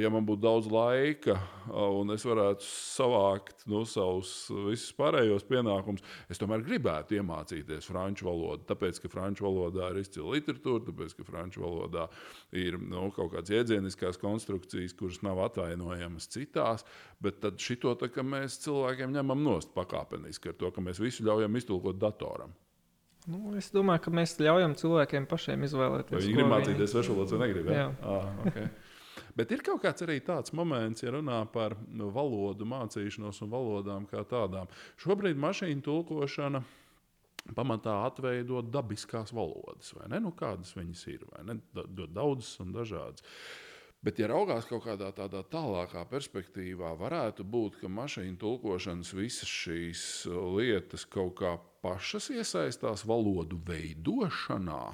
[0.00, 1.34] ja man būtu daudz laika
[1.68, 4.30] un es varētu savākt nu, savus
[4.70, 8.64] visus pārējos pienākumus, es tomēr gribētu iemācīties franču valodu.
[8.70, 12.08] Tāpēc, ka franču valodā ir izcila literatūra, tāpēc, ka franču valodā
[12.56, 16.88] ir nu, kaut kādas iedzieniskās konstrukcijas, kuras nav atainojamas citās,
[17.20, 21.60] bet tad šito tā, mēs cilvēkiem ņemam nost pakāpeniski ar to, ka mēs visu ļaujam
[21.60, 22.56] iztulkot datoram.
[23.30, 26.16] Nu, es domāju, ka mēs ļaujam cilvēkiem pašiem izvēlēties.
[26.16, 27.70] Vai viņi grib mācīties svešu valodu vai negrib?
[27.70, 27.84] Ja?
[27.84, 28.66] Jā, ah, okay.
[29.38, 34.24] Bet ir kaut kāds arī tāds moments, ja runā par valodu mācīšanos un valodām kā
[34.28, 34.68] tādām.
[35.00, 36.60] Šobrīd mašīnu tulkošana
[37.56, 40.20] pamatā atveido dabiskās valodas, vai ne?
[40.22, 41.58] Nu, kādas viņas ir, vai ne?
[42.02, 43.24] Daudzas un dažādas.
[44.02, 50.06] Bet, ja raugās kaut kādā tādā tālākā perspektīvā, varētu būt, ka mašīnu tulkošanas visas šīs
[50.58, 51.52] lietas kaut kā
[51.82, 54.84] pašas iesaistās valodu veidošanā.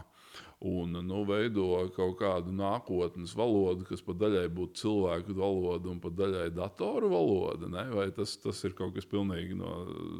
[0.69, 6.17] Un nu, veido kaut kādu nākotnes valodu, kas pat daļai būtu cilvēku valoda un pat
[6.19, 7.71] daļai datoru valoda.
[7.71, 7.85] Ne?
[7.95, 9.71] Vai tas, tas ir kaut kas pilnīgi no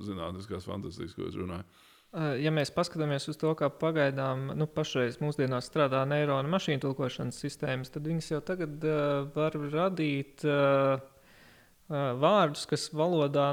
[0.07, 1.67] zinātniskās fantastikas, ko es runāju?
[2.41, 7.91] Ja mēs paskatāmies uz to, kā pagaidām nu, pašreiz mūsdienās strādā neironu mašīnu tulkošanas sistēmas,
[7.93, 13.51] tad viņas jau tagad uh, var radīt uh, uh, vārdus, kas valodā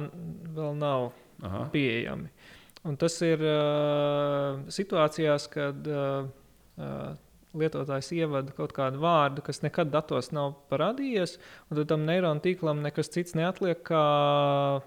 [0.55, 1.09] vēl nav
[1.43, 1.65] Aha.
[1.73, 2.31] pieejami.
[2.85, 6.27] Un tas ir uh, situācijās, kad uh,
[6.77, 7.15] uh,
[7.57, 11.39] lietotājs ievada kaut kādu vārdu, kas nekad datos nav parādījies,
[11.71, 14.03] un tam neironu tīklam nekas cits neatliek, kā
[14.77, 14.85] uh,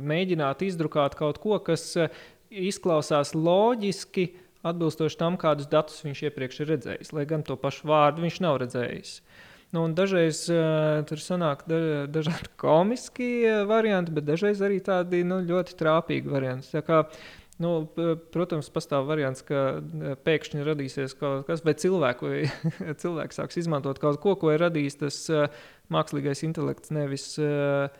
[0.00, 2.08] mēģināt izdrukāt kaut ko, kas uh,
[2.48, 4.30] izklausās loģiski,
[4.64, 8.62] atbilstoši tam, kādus datus viņš iepriekš ir redzējis, lai gan to pašu vārdu viņš nav
[8.64, 9.18] redzējis.
[9.20, 11.78] Uh, Nu, dažreiz uh, tur sanāk da,
[12.10, 16.70] dažādi komiski uh, varianti, bet dažreiz arī tādi nu, ļoti trāpīgi varianti.
[16.76, 17.00] Tā kā,
[17.62, 17.72] nu,
[18.34, 19.64] protams, pastāv variants, ka
[20.26, 22.32] pēkšņi radīsies kaut kas, vai cilvēku,
[23.02, 25.62] cilvēks sāks izmantot kaut ko, ko ir radījis tas uh,
[25.94, 27.90] mākslīgais intelekts, nevis, uh,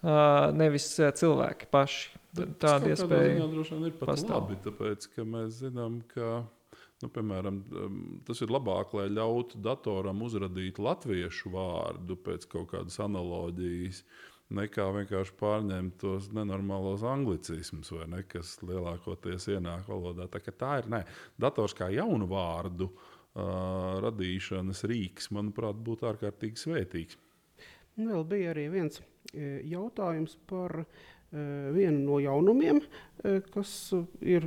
[0.00, 2.14] uh, nevis cilvēki paši.
[2.36, 3.36] Tāda iespēja.
[3.40, 4.34] Ir pastāv.
[4.34, 6.42] labi, tāpēc, ka mēs zinām, ka
[7.04, 7.58] Nu, piemēram,
[8.24, 14.00] tas ir labāk, lai ļautu datoram uzradīt latviešu vārdu pēc kaut kādas analoģijas,
[14.56, 20.28] nekā vienkārši pārņemt tos nenormālos anglicismus, ne, kas lielākoties ienāk valodā.
[20.32, 21.02] Tā, tā ir ne.
[21.36, 27.20] dators kā jaunu vārdu uh, radīšanas rīks, manuprāt, būtu ārkārtīgi svētīgs.
[27.96, 29.02] Vēl bija arī viens
[29.68, 30.84] jautājums par
[31.32, 32.80] vienu no jaunumiem,
[33.50, 33.70] kas
[34.22, 34.46] ir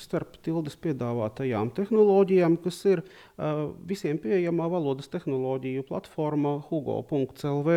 [0.00, 3.02] starp tildes piedāvātajām tehnoloģijām, kas ir
[3.88, 7.76] visiem pieejamā valodas tehnoloģiju platforma hugo.lv,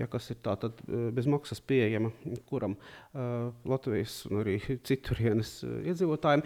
[0.00, 2.10] ja, kas ir tātad bez maksas pieejama
[2.50, 2.76] kuram
[3.14, 6.42] Latvijas un arī citurienes iedzīvotājiem.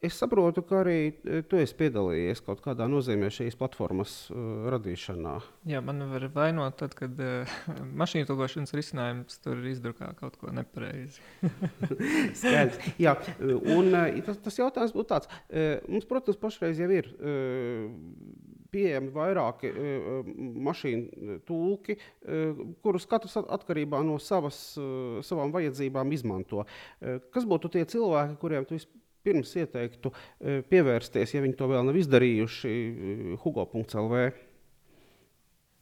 [0.00, 5.34] Es saprotu, ka arī e, tu esi piedalījies kaut kādā nozīmē šīs platformas uh, radīšanā.
[5.68, 7.50] Jā, man var vainot, tad, kad uh,
[8.00, 11.20] mašīnu tulkošanas risinājums tur izdrukā kaut ko nepareizi.
[12.40, 12.80] Skaidrs.
[12.96, 13.12] Jā,
[13.44, 15.28] un uh, tas, tas jautājums būtu tāds.
[15.50, 17.10] Uh, mums, protams, pašreiz jau ir.
[17.20, 17.92] Uh,
[18.70, 20.32] pieejami vairāki uh,
[20.70, 26.64] mašīnu tulki, uh, kurus katrs atkarībā no savas, uh, savām vajadzībām izmanto.
[26.64, 31.68] Uh, kas būtu tie cilvēki, kuriem tu vispār pirms ieteiktu e, pievērsties, ja viņi to
[31.70, 34.24] vēl nav izdarījuši, e, Hugo.CLV?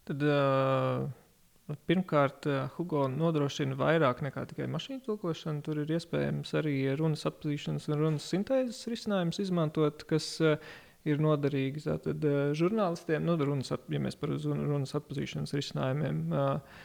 [0.09, 5.61] Tad, uh, pirmkārt, Hugo nodrošina vairāk nekā tikai mašīnu tulkošanu.
[5.65, 10.57] Tur ir iespējams arī runas atpazīšanas un runas sintēzes risinājums izmantot, kas uh,
[11.05, 13.21] ir noderīgi tātad, uh, žurnālistiem.
[13.27, 16.81] Nu, runas, at, ja mēs par runas atpazīšanas risinājumiem uh,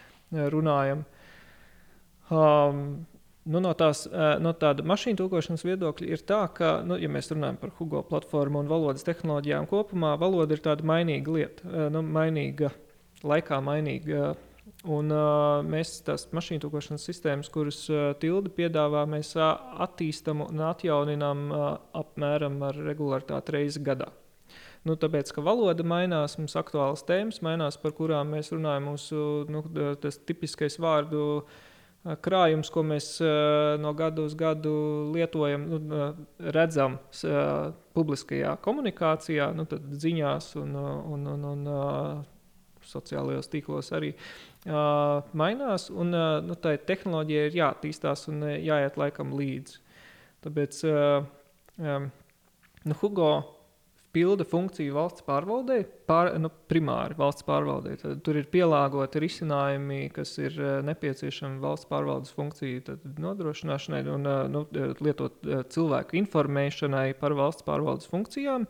[0.52, 1.04] runājam.
[2.32, 2.84] Um,
[3.44, 4.06] Nu, no, tās,
[4.40, 8.62] no tāda mašīnu tulkošanas viedokļa ir tā, ka, nu, ja mēs runājam par Hugo platformu
[8.62, 12.72] un valodas tehnoloģijām kopumā, valoda ir tāda mainīga lieta, nu, mainīga,
[13.20, 14.32] laikā mainīga.
[14.88, 17.82] Un, uh, mēs tās mašīnu tulkošanas sistēmas, kuras
[18.20, 21.44] tildi piedāvā, mēs attīstām un atjauninām
[22.00, 24.08] apmēram ar regularitāti reizi gadā.
[24.88, 28.88] Nu, tāpēc, ka valoda mainās, mums aktuālas tēmas mainās, par kurām mēs runājam.
[28.92, 29.20] Mūsu
[29.52, 29.64] nu,
[30.00, 31.62] tipiskais vārdu uh,
[32.04, 33.16] krājums, ko mēs
[33.80, 34.74] no gada uz gadu
[35.14, 36.08] lietojam, nu,
[36.54, 36.98] redzam
[37.96, 39.64] publiskajā komunikācijā, nu,
[40.04, 40.76] ziņās un,
[41.14, 42.24] un, un, un
[42.84, 44.12] sociālajos tīklos arī
[45.32, 45.88] mainās.
[45.92, 46.12] Un,
[46.44, 49.80] nu, tā tehnoloģija ir jāattīstās un jāiet laikam līdzi.
[50.44, 50.82] Tāpēc
[52.84, 53.30] nu, Hugo
[54.14, 57.96] pilda funkciju valsts pārvaldē, pār, nu, primāri valsts pārvaldē.
[58.00, 64.28] Tad, tur ir pielāgoti risinājumi, kas ir uh, nepieciešami valsts pārvaldes funkciju tad, nodrošināšanai un
[64.30, 64.64] uh, nu,
[65.04, 68.68] lietot uh, cilvēku informēšanai par valsts pārvaldes funkcijām.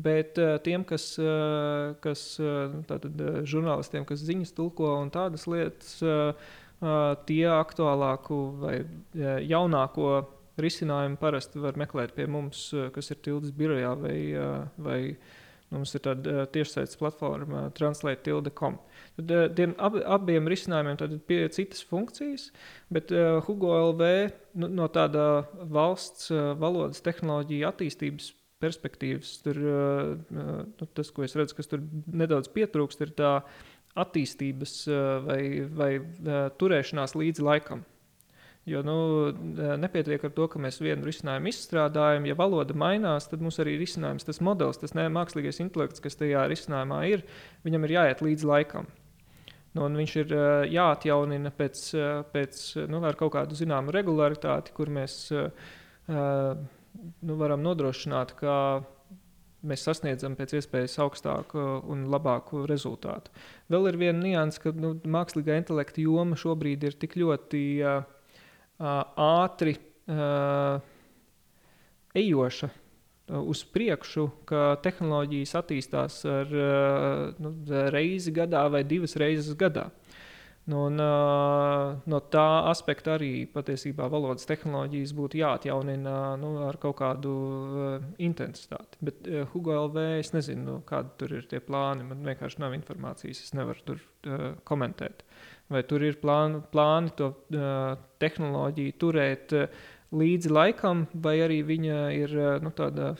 [0.00, 1.16] Bet tiem, kas,
[1.98, 2.20] kas
[2.86, 5.96] tātad, žurnālistiem, kas ziņas tulko un tādas lietas,
[7.26, 8.76] tie aktuālāku vai
[9.50, 10.12] jaunāko
[10.64, 15.16] risinājumu parasti var meklēt pie mums, eh, kas ir Tildes birojā vai, eh, vai
[15.70, 18.78] mums ir tāda eh, tiešsaistes platforma translate.com.
[19.16, 20.98] Tad tiem ab, abiem risinājumiem
[21.28, 22.50] ir citas funkcijas,
[22.90, 23.10] bet
[23.46, 29.56] Hugo LV nu, no tāda valsts valodas tehnoloģija attīstības perspektīvas, tur,
[30.30, 33.30] nu, tas, ko es redzu, kas tur nedaudz pietrūkst, ir tā
[33.98, 34.74] attīstības
[35.24, 35.42] vai,
[35.74, 35.92] vai
[36.60, 37.84] turēšanās līdzi laikam.
[38.70, 38.96] Jo nu,
[39.80, 42.28] nepietiek ar to, ka mēs vienu risinājumu izstrādājam.
[42.28, 46.44] Ja valoda mainās, tad mums arī risinājums, tas modelis, tas ne, mākslīgais intelekts, kas tajā
[46.52, 47.24] risinājumā ir,
[47.66, 48.90] viņam ir jāiet līdz laikam.
[49.74, 55.20] Nu, viņš ir uh, jāatjaunina pēc, uh, pēc nu, kaut kādu zināmu regularitāti, kur mēs
[56.10, 58.54] nu, varam nodrošināt, ka
[59.62, 61.60] mēs sasniedzam pēc iespējas augstāku
[61.92, 63.30] un labāku rezultātu.
[63.70, 68.00] Vēl ir viena nianses, ka nu, mākslīgā intelekta joma šobrīd ir tik ļoti uh,
[68.80, 69.76] ātri
[72.16, 72.70] ejoša
[73.30, 76.54] uz priekšu, ka tehnoloģijas attīstās ar
[77.38, 77.52] nu,
[77.94, 79.90] reizi gadā vai divas reizes gadā.
[80.70, 81.00] Nu, un,
[82.10, 87.32] no tā aspekta arī patiesībā valodas tehnoloģijas būtu jāatjaunina nu, ar kaut kādu
[88.22, 89.00] intensitāti.
[89.08, 92.06] Bet Hugo LV es nezinu, kādi tur ir tie plāni.
[92.06, 94.04] Man vienkārši nav informācijas, es nevaru tur
[94.68, 95.24] komentēt.
[95.70, 101.98] Vai tur ir plāni, plāni to uh, tehnoloģiju turēt uh, līdzi laikam, vai arī viņa
[102.16, 102.72] ir uh, nu,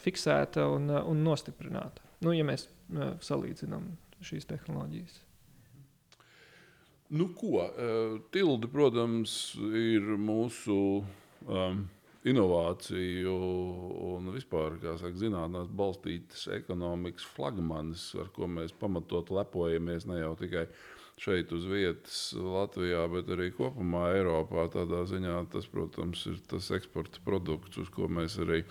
[0.02, 2.02] fiksēta un, uh, un nostiprināta?
[2.26, 3.86] Nu, ja mēs uh, salīdzinām
[4.26, 5.20] šīs tehnoloģijas.
[7.10, 7.64] Nu, ko?
[8.30, 9.32] Tilde, protams,
[9.74, 11.80] ir mūsu um,
[12.28, 13.32] inovāciju
[14.12, 20.66] un vispār saka, zinātnēs balstītas ekonomikas flagmanis, ar ko mēs pamatot lepojamies ne jau tikai
[21.20, 24.66] šeit uz vietas Latvijā, bet arī kopumā Eiropā.
[24.72, 28.62] Tādā ziņā tas, protams, ir tas eksporta produkts, uz ko mēs arī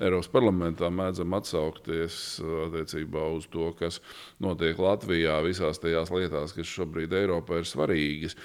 [0.00, 4.00] Eiropas parlamentā mēdzam atsaukties attiecībā uz to, kas
[4.40, 8.38] notiek Latvijā visās tajās lietās, kas šobrīd Eiropā ir svarīgas.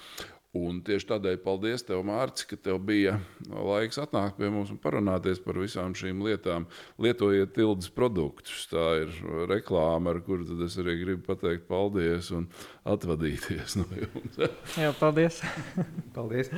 [0.53, 3.15] Un tieši tādēļ paldies tev, Mārcis, ka tev bija
[3.49, 6.67] laiks atnākt pie mums un parunāties par visām šīm lietām.
[7.01, 8.67] Lietojiet tildes produktus.
[8.69, 9.15] Tā ir
[9.49, 12.45] reklāma, ar kuru es arī gribu pateikt paldies un
[12.85, 14.37] atvadīties no jums.
[14.83, 15.41] Jā, paldies.
[16.17, 16.53] paldies.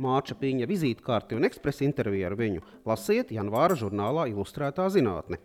[0.00, 5.42] Māča Pīņa vizītkarti un ekspresa interviju ar viņu lasiet janvāra žurnālā Ilustrētā zinātne.